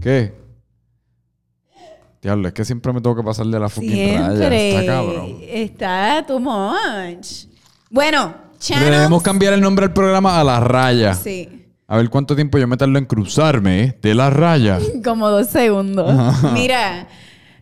[0.00, 0.34] ¿Qué?
[2.22, 4.48] Diablo, es que siempre me tengo que pasar de la fucking raya.
[4.48, 5.36] Está cabrón.
[5.42, 7.46] Está too much.
[7.90, 8.90] Bueno, Channels.
[8.90, 11.14] Debemos cambiar el nombre del programa a La Raya.
[11.14, 11.66] Sí.
[11.86, 13.98] A ver cuánto tiempo yo me tardo en cruzarme ¿eh?
[14.00, 14.78] de La Raya.
[15.04, 16.42] Como dos segundos.
[16.54, 17.06] Mira.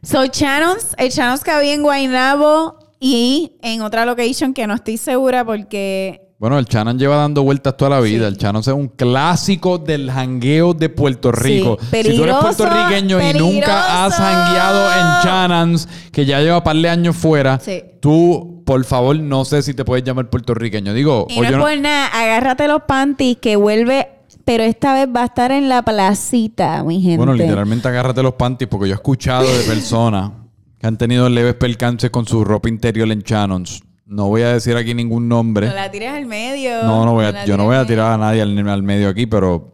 [0.03, 4.97] So, Channels, el Channels que había en Guaynabo y en otra location que no estoy
[4.97, 8.27] segura porque Bueno, el Shannon lleva dando vueltas toda la vida.
[8.27, 11.79] El Shannon es un clásico del jangueo de Puerto Rico.
[11.81, 11.87] Sí.
[11.87, 16.75] si tú eres Peligroso, puertorriqueño y nunca has jangueado en Shannons, que ya lleva par
[16.75, 17.81] de años fuera, Sí.
[18.01, 20.93] tú, por favor, no sé si te puedes llamar puertorriqueño.
[20.95, 24.09] Digo, Y o no yo es no- por nada, agárrate los panties que vuelve,
[24.45, 27.19] pero esta vez va a estar en la placita, mi gente.
[27.19, 30.33] Bueno, literalmente agárrate los panties porque yo he escuchado de personas
[30.81, 33.81] que han tenido leves percances con su ropa interior en Shannons.
[34.13, 35.67] No voy a decir aquí ningún nombre.
[35.69, 36.83] No la tires al medio.
[36.83, 39.25] No, no voy a, yo no voy a tirar a nadie al, al medio aquí,
[39.25, 39.73] pero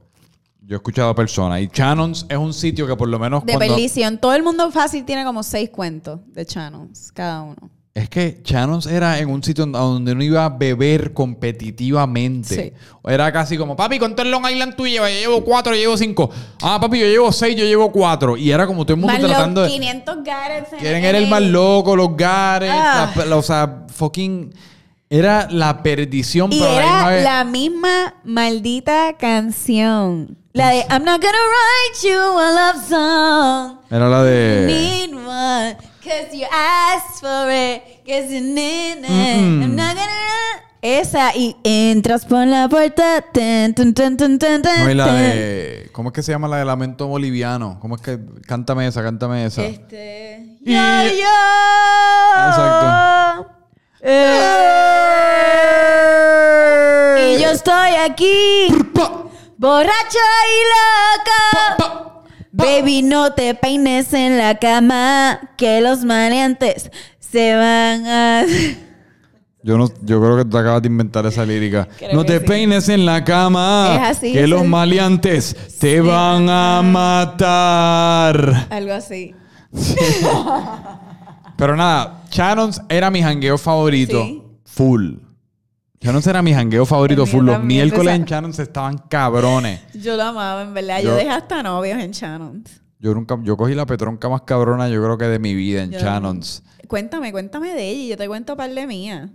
[0.61, 1.61] yo he escuchado a personas.
[1.61, 3.75] Y Shannons es un sitio que por lo menos De cuando...
[3.75, 4.19] perdición.
[4.19, 7.69] Todo el mundo fácil tiene como seis cuentos de channels, cada uno.
[7.99, 12.55] Es que Shannons era en un sitio donde uno iba a beber competitivamente.
[12.55, 12.73] Sí.
[13.05, 15.11] Era casi como, papi, ¿cuántos Long Island tú llevas?
[15.11, 16.31] Yo llevo cuatro, yo llevo cinco.
[16.63, 18.37] Ah, papi, yo llevo seis, yo llevo cuatro.
[18.37, 19.79] Y era como todo el mundo Más tratando los de...
[19.79, 20.73] 500 Garrets.
[20.75, 23.13] en- Quieren en era el más loco, los gares, Ah.
[23.17, 24.53] la- la- o sea, fucking...
[25.11, 30.37] Era la perdición, Y era la misma maldita canción.
[30.53, 33.79] La de I'm not gonna write you a love song.
[33.91, 34.67] Era la de...
[34.67, 35.88] Need one.
[36.09, 37.83] Cause you asked for it.
[38.07, 39.11] Cause you need it.
[39.11, 39.63] Mm-mm.
[39.63, 40.09] I'm not gonna
[40.81, 43.21] Esa y entras por la puerta.
[43.33, 44.27] Ten, ten, ten, No,
[44.91, 45.91] y la de...
[45.93, 47.79] ¿Cómo es que se llama la de Lamento Boliviano?
[47.81, 48.19] ¿Cómo es que...
[48.47, 49.67] Cántame esa, cántame esa.
[49.67, 50.57] Este.
[50.65, 51.29] Y- Yo, yo.
[52.49, 53.51] Exacto.
[54.01, 54.39] Eh.
[57.37, 58.69] Y yo estoy aquí.
[59.59, 62.08] Borracha y loca.
[62.59, 65.41] Baby, no te peines en la cama.
[65.57, 68.45] Que los maleantes se van a.
[69.61, 71.89] Yo, no, yo creo que tú acabas de inventar esa lírica.
[71.99, 72.47] Creo no te sí.
[72.47, 73.97] peines en la cama.
[73.97, 78.69] Es así, que es los el- maleantes te van a matar.
[78.71, 79.35] Algo así.
[81.57, 84.25] Pero nada, Shannons era mi jangueo favorito.
[84.65, 85.17] Full.
[86.01, 87.45] Shannons era mi jangueo favorito full.
[87.45, 89.81] Los miércoles en Shannons estaban cabrones.
[89.95, 90.99] Yo lo amaba, en verdad.
[91.03, 92.83] Yo- Yo, dejé hasta novios en Shannons.
[93.01, 95.93] Yo nunca, yo cogí la petronca más cabrona, yo creo que de mi vida en
[95.93, 96.65] Yo- Shannons.
[96.89, 99.29] Cuéntame, cuéntame de ella y yo te cuento par de mía.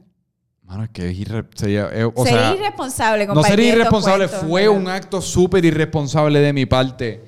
[0.63, 4.49] Mano, es que es irre- sería- eh, o Sería sea, irresponsable No sería irresponsable, cuentos,
[4.49, 4.77] fue ¿verdad?
[4.81, 7.23] un acto súper irresponsable de mi parte.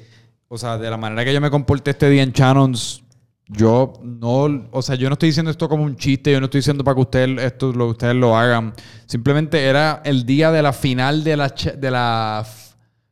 [0.49, 3.03] O sea, de la manera que yo me comporté este día en Shannons,
[3.47, 6.59] yo no, o sea, yo no estoy diciendo esto como un chiste, yo no estoy
[6.59, 8.73] diciendo para que ustedes esto lo, ustedes lo hagan.
[9.05, 12.45] Simplemente era el día de la final de la, de la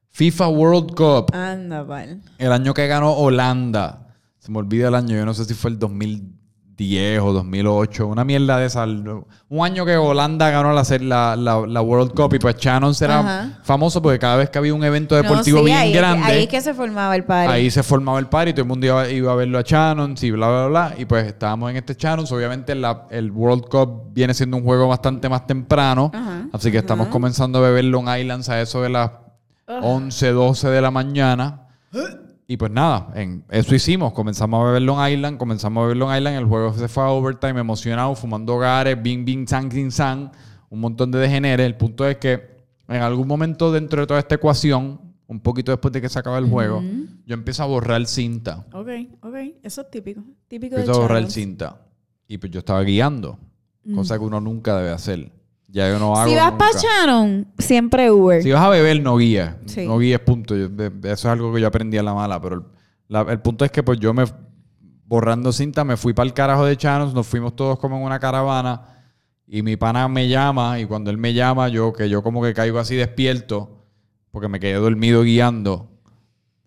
[0.10, 2.22] FIFA World Cup, Anda, pal.
[2.38, 4.15] el año que ganó Holanda.
[4.39, 5.80] Se me olvida el año, yo no sé si fue el
[6.77, 8.83] 2010 o 2008, una mierda de esa.
[8.86, 9.25] Un
[9.65, 13.19] año que Holanda ganó la, ser- la, la, la World Cup y pues Shannons era
[13.19, 13.59] Ajá.
[13.63, 16.43] famoso porque cada vez que había un evento No, deportivo sí, bien ahí grande, ahí
[16.43, 17.51] es que se formaba el party.
[17.53, 20.23] ahí se formaba el party y todo el mundo iba, iba a verlo a Shannons
[20.23, 20.93] y bla, bla, bla.
[20.97, 22.31] Y pues estábamos en este Shannons.
[22.31, 26.09] Obviamente la- el World Cup viene siendo un juego bastante más temprano.
[26.13, 29.12] Ajá, Así que estamos comenzando a beber Long Islands a eso de las
[29.67, 31.67] 11, 12 de la mañana.
[32.54, 34.13] Y pues nada, en eso hicimos.
[34.13, 36.38] Comenzamos a beber Long Island, comenzamos a beber Long Island.
[36.38, 40.30] El juego se fue a overtime, emocionado, fumando gares, bing, bing, sang, sin, sang.
[40.70, 41.66] Un montón de degeneres.
[41.66, 45.92] El punto es que en algún momento dentro de toda esta ecuación, un poquito después
[45.94, 46.84] de que se acaba el juego,
[47.26, 48.68] yo empiezo a borrar cinta.
[48.72, 48.89] Ok,
[49.22, 49.36] ok.
[49.63, 50.22] Eso es típico.
[50.48, 51.82] Típico de Empiezo a borrar cinta.
[52.28, 53.39] Y pues yo estaba guiando,
[53.96, 55.32] cosa que uno nunca debe hacer.
[55.73, 56.57] Ya yo no hago Si vas nunca.
[56.67, 58.43] para Shannon, siempre Uber.
[58.43, 59.49] Si vas a beber, no guíes.
[59.65, 59.88] Sí.
[59.88, 60.55] No guíes, punto.
[60.55, 62.39] Yo- de- de- eso es algo que yo aprendí a la mala.
[62.39, 62.62] Pero el,
[63.07, 64.23] la- el punto es que pues yo me,
[65.07, 67.15] borrando cinta, me fui para el carajo de Chanos.
[67.15, 68.81] Nos fuimos todos como en una caravana.
[69.47, 70.79] Y mi pana me llama.
[70.79, 73.83] Y cuando él me llama, yo que yo como que caigo así despierto.
[74.29, 75.89] Porque me quedé dormido guiando.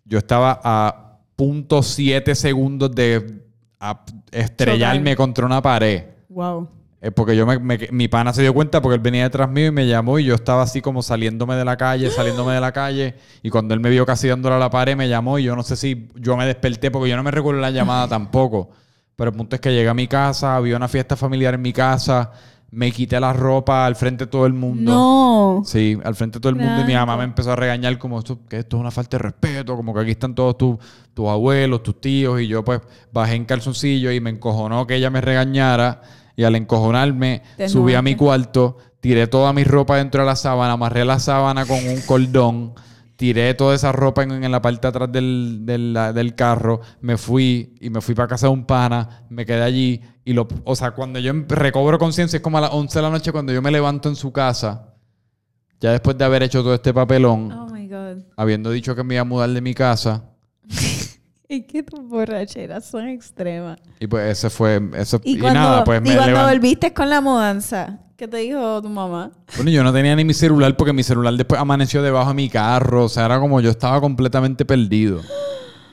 [0.03, 3.41] Yo estaba a punto siete segundos de
[3.79, 6.03] a- estrellarme contra una pared.
[6.27, 6.67] Wow.
[7.07, 9.67] Es porque yo me, me- mi pana se dio cuenta porque él venía detrás mío
[9.67, 12.73] y me llamó y yo estaba así como saliéndome de la calle, saliéndome de la
[12.73, 15.55] calle y cuando él me vio casi dándole a la pared me llamó y yo
[15.55, 18.71] no sé si yo me desperté porque yo no me recuerdo la llamada tampoco.
[19.15, 21.71] Pero el punto es que llegué a mi casa, había una fiesta familiar en mi
[21.71, 22.29] casa,
[22.71, 24.91] me quité la ropa al frente de todo el mundo.
[24.91, 25.61] No.
[25.63, 28.19] Sí, al frente de todo el mundo y mi mamá me empezó a regañar como
[28.19, 30.75] esto, que esto es una falta de respeto, como que aquí están todos tus,
[31.13, 32.81] tus abuelos, tus tíos y yo pues
[33.13, 36.01] bajé en calzoncillo y me encojonó que ella me regañara
[36.37, 40.73] y al encojonarme subí a mi cuarto, tiré toda mi ropa dentro de la sábana,
[40.73, 42.73] amarré la sábana con un cordón,
[43.17, 47.17] tiré toda esa ropa en, en la parte de atrás del, del- del carro, me
[47.17, 50.75] fui y me fui para casa de un pana, me quedé allí y lo, o
[50.75, 53.51] sea, cuando yo em- recobro conciencia es como a las 11 de la noche cuando
[53.51, 54.93] yo me levanto en su casa,
[55.79, 58.23] ya después de haber hecho todo este papelón, Oh my God.
[58.35, 60.23] habiendo dicho que me iba a mudar de mi casa,
[61.49, 63.79] Es que tus borracheras son extremas.
[63.99, 66.51] y pues ese fue, eso, Y, y, cuando, nada, pues y me cuando levanté.
[66.57, 69.29] volviste con la mudanza, ¿Qué te dijo tu mamá?
[69.55, 72.49] Bueno, yo no tenía ni mi celular porque mi celular después amaneció debajo de mi
[72.49, 73.03] carro.
[73.05, 75.21] O sea, era como yo estaba completamente perdido.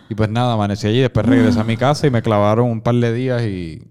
[0.08, 1.00] Y pues nada, amanecí allí.
[1.00, 3.82] Después regresé a mi casa y me clavaron un par de días y...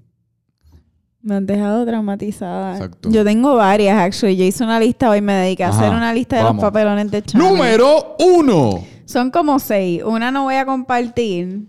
[1.21, 2.73] Me han dejado traumatizada.
[2.73, 3.10] Exacto.
[3.12, 4.36] Yo tengo varias, actually.
[4.36, 6.63] Yo hice una lista hoy, me dediqué a Ajá, hacer una lista de vamos.
[6.63, 7.47] los papelones de Channel.
[7.47, 8.84] Número uno.
[9.06, 10.02] Son como seis.
[10.04, 11.68] Una no voy a compartir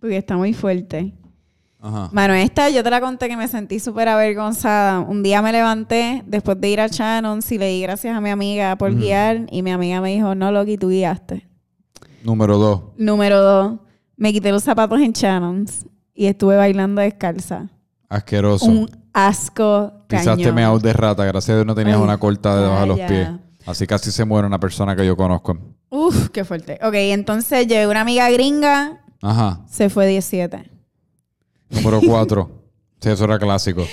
[0.00, 1.14] porque está muy fuerte.
[1.80, 2.08] Ajá.
[2.12, 5.00] Mano, esta yo te la conté que me sentí súper avergonzada.
[5.00, 8.30] Un día me levanté después de ir a Shannon's y le di gracias a mi
[8.30, 11.46] amiga por guiar y mi amiga me dijo, no, Loki, tú guiaste.
[12.24, 12.82] Número dos.
[12.96, 13.78] Número dos,
[14.16, 17.68] me quité los zapatos en Shannon's y estuve bailando descalza.
[18.08, 18.66] Asqueroso.
[18.66, 20.54] Un asco Pisaste cañón.
[20.54, 21.24] meados de rata.
[21.24, 23.28] Gracias a Dios no tenías Ay, una corta debajo de los pies.
[23.66, 25.56] Así casi se muere una persona que yo conozco.
[25.96, 26.78] Uf, qué fuerte.
[26.82, 29.60] Ok, entonces llevé una amiga gringa, Ajá.
[29.68, 30.70] se fue 17.
[31.70, 32.62] Número cuatro.
[33.00, 33.86] sí, eso era clásico.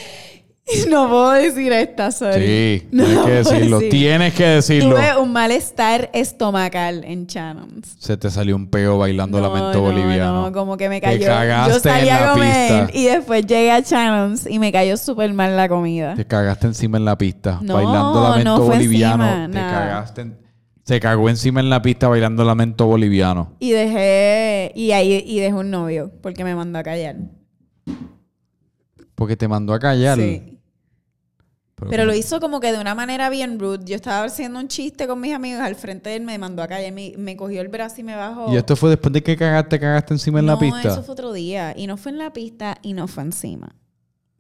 [0.90, 2.80] No puedo decir esta, sorry.
[2.80, 3.76] Sí, No tienes que decirlo.
[3.80, 3.90] decir.
[3.92, 4.96] Tienes que decirlo.
[4.96, 7.98] Tuve un malestar estomacal en Shannon's.
[8.00, 10.42] Se te salió un peo bailando No, lamento no, boliviano.
[10.44, 11.28] No, como que me Te cayó.
[11.28, 12.98] cagaste Yo salí en a la comer pista.
[12.98, 16.16] y después llegué a Shannon's y me cayó súper mal la comida.
[16.16, 19.26] Te cagaste encima en la pista bailando lamento boliviano.
[19.26, 19.72] encima, te nada.
[19.80, 20.22] cagaste.
[20.22, 20.43] en-
[20.84, 23.54] Se cagó encima en la pista bailando lamento boliviano.
[23.60, 27.16] Y dejé, y ahí, y dejé un novio porque me mandó a callar.
[29.16, 30.18] Porque te mandó a callar.
[30.18, 30.60] Sí.
[31.76, 33.86] Pero, Pero lo hizo como que de una manera bien rude.
[33.86, 36.68] Yo estaba haciendo un chiste con mis amigos al frente de él, me mandó a
[36.68, 38.52] callar, me, me cogió el brazo y me bajó.
[38.52, 40.90] Y esto fue después de que cagaste, cagaste encima en la no, pista.
[40.90, 41.74] eso fue otro día.
[41.78, 43.74] Y no fue en la pista y no fue encima.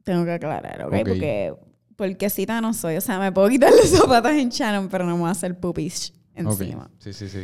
[0.03, 0.93] Tengo que aclarar, ¿ok?
[0.93, 1.07] Ok.
[1.07, 1.53] Porque,
[1.95, 2.97] porque cita no soy.
[2.97, 5.57] O sea, me puedo quitar los zapatos en Shannon, pero no me voy a hacer
[5.57, 6.89] pupis Encima.
[6.99, 7.43] Sí, sí, sí.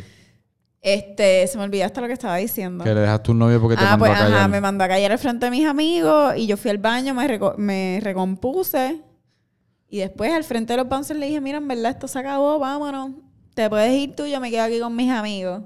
[0.82, 2.84] Este, se me olvidó hasta lo que estaba diciendo.
[2.84, 4.38] Que le dejaste un novio porque te ah, mandó pues a callar.
[4.38, 7.12] ajá, me mandó a callar al frente de mis amigos y yo fui al baño,
[7.14, 9.02] me, reco- me recompuse
[9.88, 12.58] y después al frente de los bouncers le dije, mira, en verdad esto se acabó,
[12.58, 13.10] vámonos.
[13.54, 15.62] Te puedes ir tú, yo me quedo aquí con mis amigos.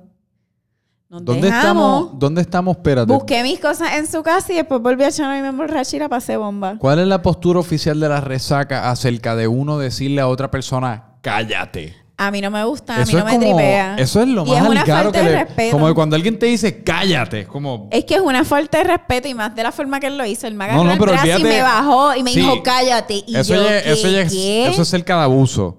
[1.08, 1.64] Nos ¿Dónde dejamos.
[2.06, 2.18] estamos?
[2.18, 2.76] ¿Dónde estamos?
[2.76, 3.12] Espérate.
[3.12, 6.00] Busqué mis cosas en su casa y después volví a echar y me emborraché y
[6.00, 6.76] la pasé bomba.
[6.78, 11.18] ¿Cuál es la postura oficial de la resaca acerca de uno decirle a otra persona,
[11.20, 11.94] cállate?
[12.16, 13.96] A mí no me gusta, a mí Eso no es me como, tripea.
[13.98, 15.72] eso es lo Y más es una falta que de le, respeto.
[15.72, 18.84] como que cuando alguien te dice cállate, es como Es que es una falta de
[18.84, 20.46] respeto y más de la forma que él lo hizo.
[20.46, 22.40] Él me No, agarró no, el pero brazo y me bajó y me Sí.
[22.40, 23.24] dijo, cállate.
[23.26, 24.68] Y eso, yo, ya, ¿qué, eso, ya es, qué?
[24.68, 25.78] eso es cerca de abuso.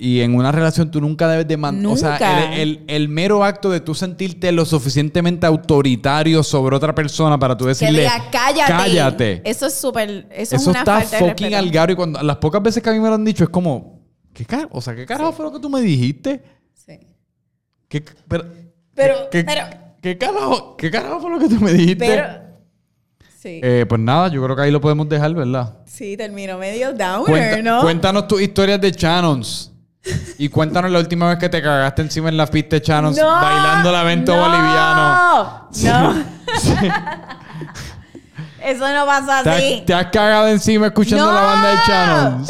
[0.00, 1.92] Y en una relación tú nunca debes de mandar.
[1.92, 6.94] O sea, el, el- el mero acto de tú sentirte lo suficientemente autoritario sobre otra
[6.94, 8.72] persona para tú Que decirle diga, cállate.
[8.72, 9.42] cállate.
[9.44, 10.28] Eso es súper.
[10.30, 11.56] Eso, Eso es una está falta de fucking respeto.
[11.58, 11.92] algaro.
[11.94, 13.97] Y cuando las pocas veces que a mí me lo han dicho es como,
[14.38, 14.68] ¿qué carajo?
[14.70, 16.40] O sea, ¿qué carajo fue lo que tú me dijiste?
[16.72, 16.96] Sí.
[17.88, 18.44] ¿Qué, pero,
[18.94, 19.66] Pero- ¿qué, pero-
[20.00, 22.06] ¿qué carajo, ¿Qué carajo fue lo que tú me dijiste?
[22.06, 22.24] Pero.
[23.36, 23.60] Sí.
[23.62, 25.74] Eh, pues nada, yo creo que ahí lo podemos dejar, ¿verdad?
[25.86, 27.80] sí, terminó medio downer, Cuenta- ¿no?
[27.82, 29.72] Cuéntanos tus historias de Shannons.
[30.38, 33.26] Y cuéntanos la última vez que te cagaste encima en la pista de Shannons No,
[33.26, 35.68] bailando lamento no, boliviano.
[35.82, 36.24] No.
[38.64, 39.74] Eso no pasa ¿Te, así.
[39.80, 41.32] has, te has cagado encima escuchando No.
[41.32, 42.48] la banda de Shannons.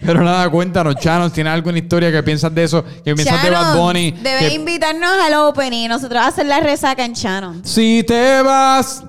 [0.00, 2.84] Pero nada, cuéntanos, Shannons, ¿tienes alguna historia que piensas de eso?
[3.04, 4.12] Que piensas de Bad Bunny?
[4.12, 7.64] Debes que- invitarnos al opening y nosotros hacer la resaca en Shannon.
[7.64, 9.02] Si te vas.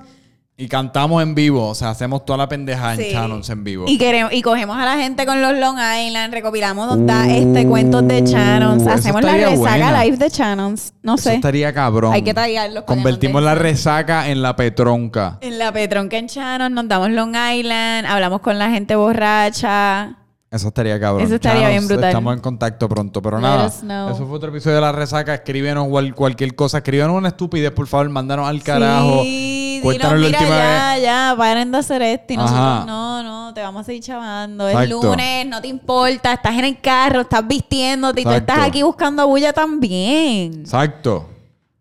[0.56, 1.68] Y cantamos en vivo.
[1.68, 3.12] O sea, hacemos toda la pendeja en Sí.
[3.12, 3.86] Shannons en vivo.
[3.88, 8.06] Y, queremos, y cogemos a la gente con los Long Island, recopilamos da- este cuentos
[8.06, 10.04] de Shannons, Uh, eso hacemos la resaca buena.
[10.04, 10.92] live de Shannons.
[11.02, 11.36] No Eso sé.
[11.36, 12.12] estaría cabrón.
[12.12, 15.38] Hay que tallarlos Convertimos la resaca en la petronca.
[15.40, 20.16] En la Petronca en Shannon, nos damos Long Island, hablamos con la gente borracha.
[20.50, 21.24] Eso estaría cabrón.
[21.24, 22.08] Eso estaría Chanos, bien brutal.
[22.10, 23.22] Estamos en contacto pronto.
[23.22, 23.66] Pero Let nada,
[24.12, 25.32] eso fue otro episodio de la resaca.
[25.32, 26.78] Escríbenos cual- cualquier cosa.
[26.78, 28.08] Escríbenos una estupidez, por favor.
[28.08, 29.22] Mándanos al carajo.
[29.22, 31.02] Sí, Cuéntanos dinos, la mira, última ya, vez.
[31.04, 32.32] ya, paren de hacer esto.
[32.32, 34.66] Y nosotros, no, no, te vamos a seguir chavando.
[34.68, 35.02] Es Exacto.
[35.04, 38.52] lunes, no te importa, estás en el carro, estás vistiéndote y tú Exacto.
[38.52, 40.60] estás aquí buscando bulla también.
[40.62, 41.28] Exacto.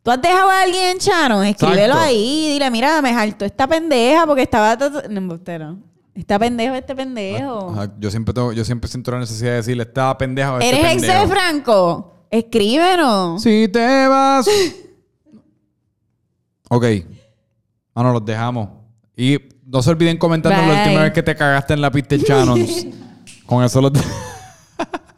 [0.03, 1.41] ¿Tú has dejado a alguien en Chano?
[1.43, 1.99] Escríbelo Exacto.
[2.03, 2.49] ahí.
[2.53, 4.76] Dile, mira, me jaltó esta pendeja porque estaba...
[5.09, 5.76] No, embustero.
[6.20, 7.72] Está pendejo este pendejo.
[7.72, 10.67] Ajá, Yo siempre tengo, yo siempre siento la necesidad de decirle, esta pendeja o este
[10.70, 11.22] ¿Eres ex pendejo.
[11.22, 12.13] de Franco?
[12.30, 13.41] Escríbenos.
[13.41, 14.45] Si te vas.
[16.70, 16.86] ok.
[17.95, 18.67] Bueno, los dejamos.
[19.15, 22.93] Y no se olviden comentarnos la última vez que te cagaste en la pista de.
[23.45, 23.93] Con eso los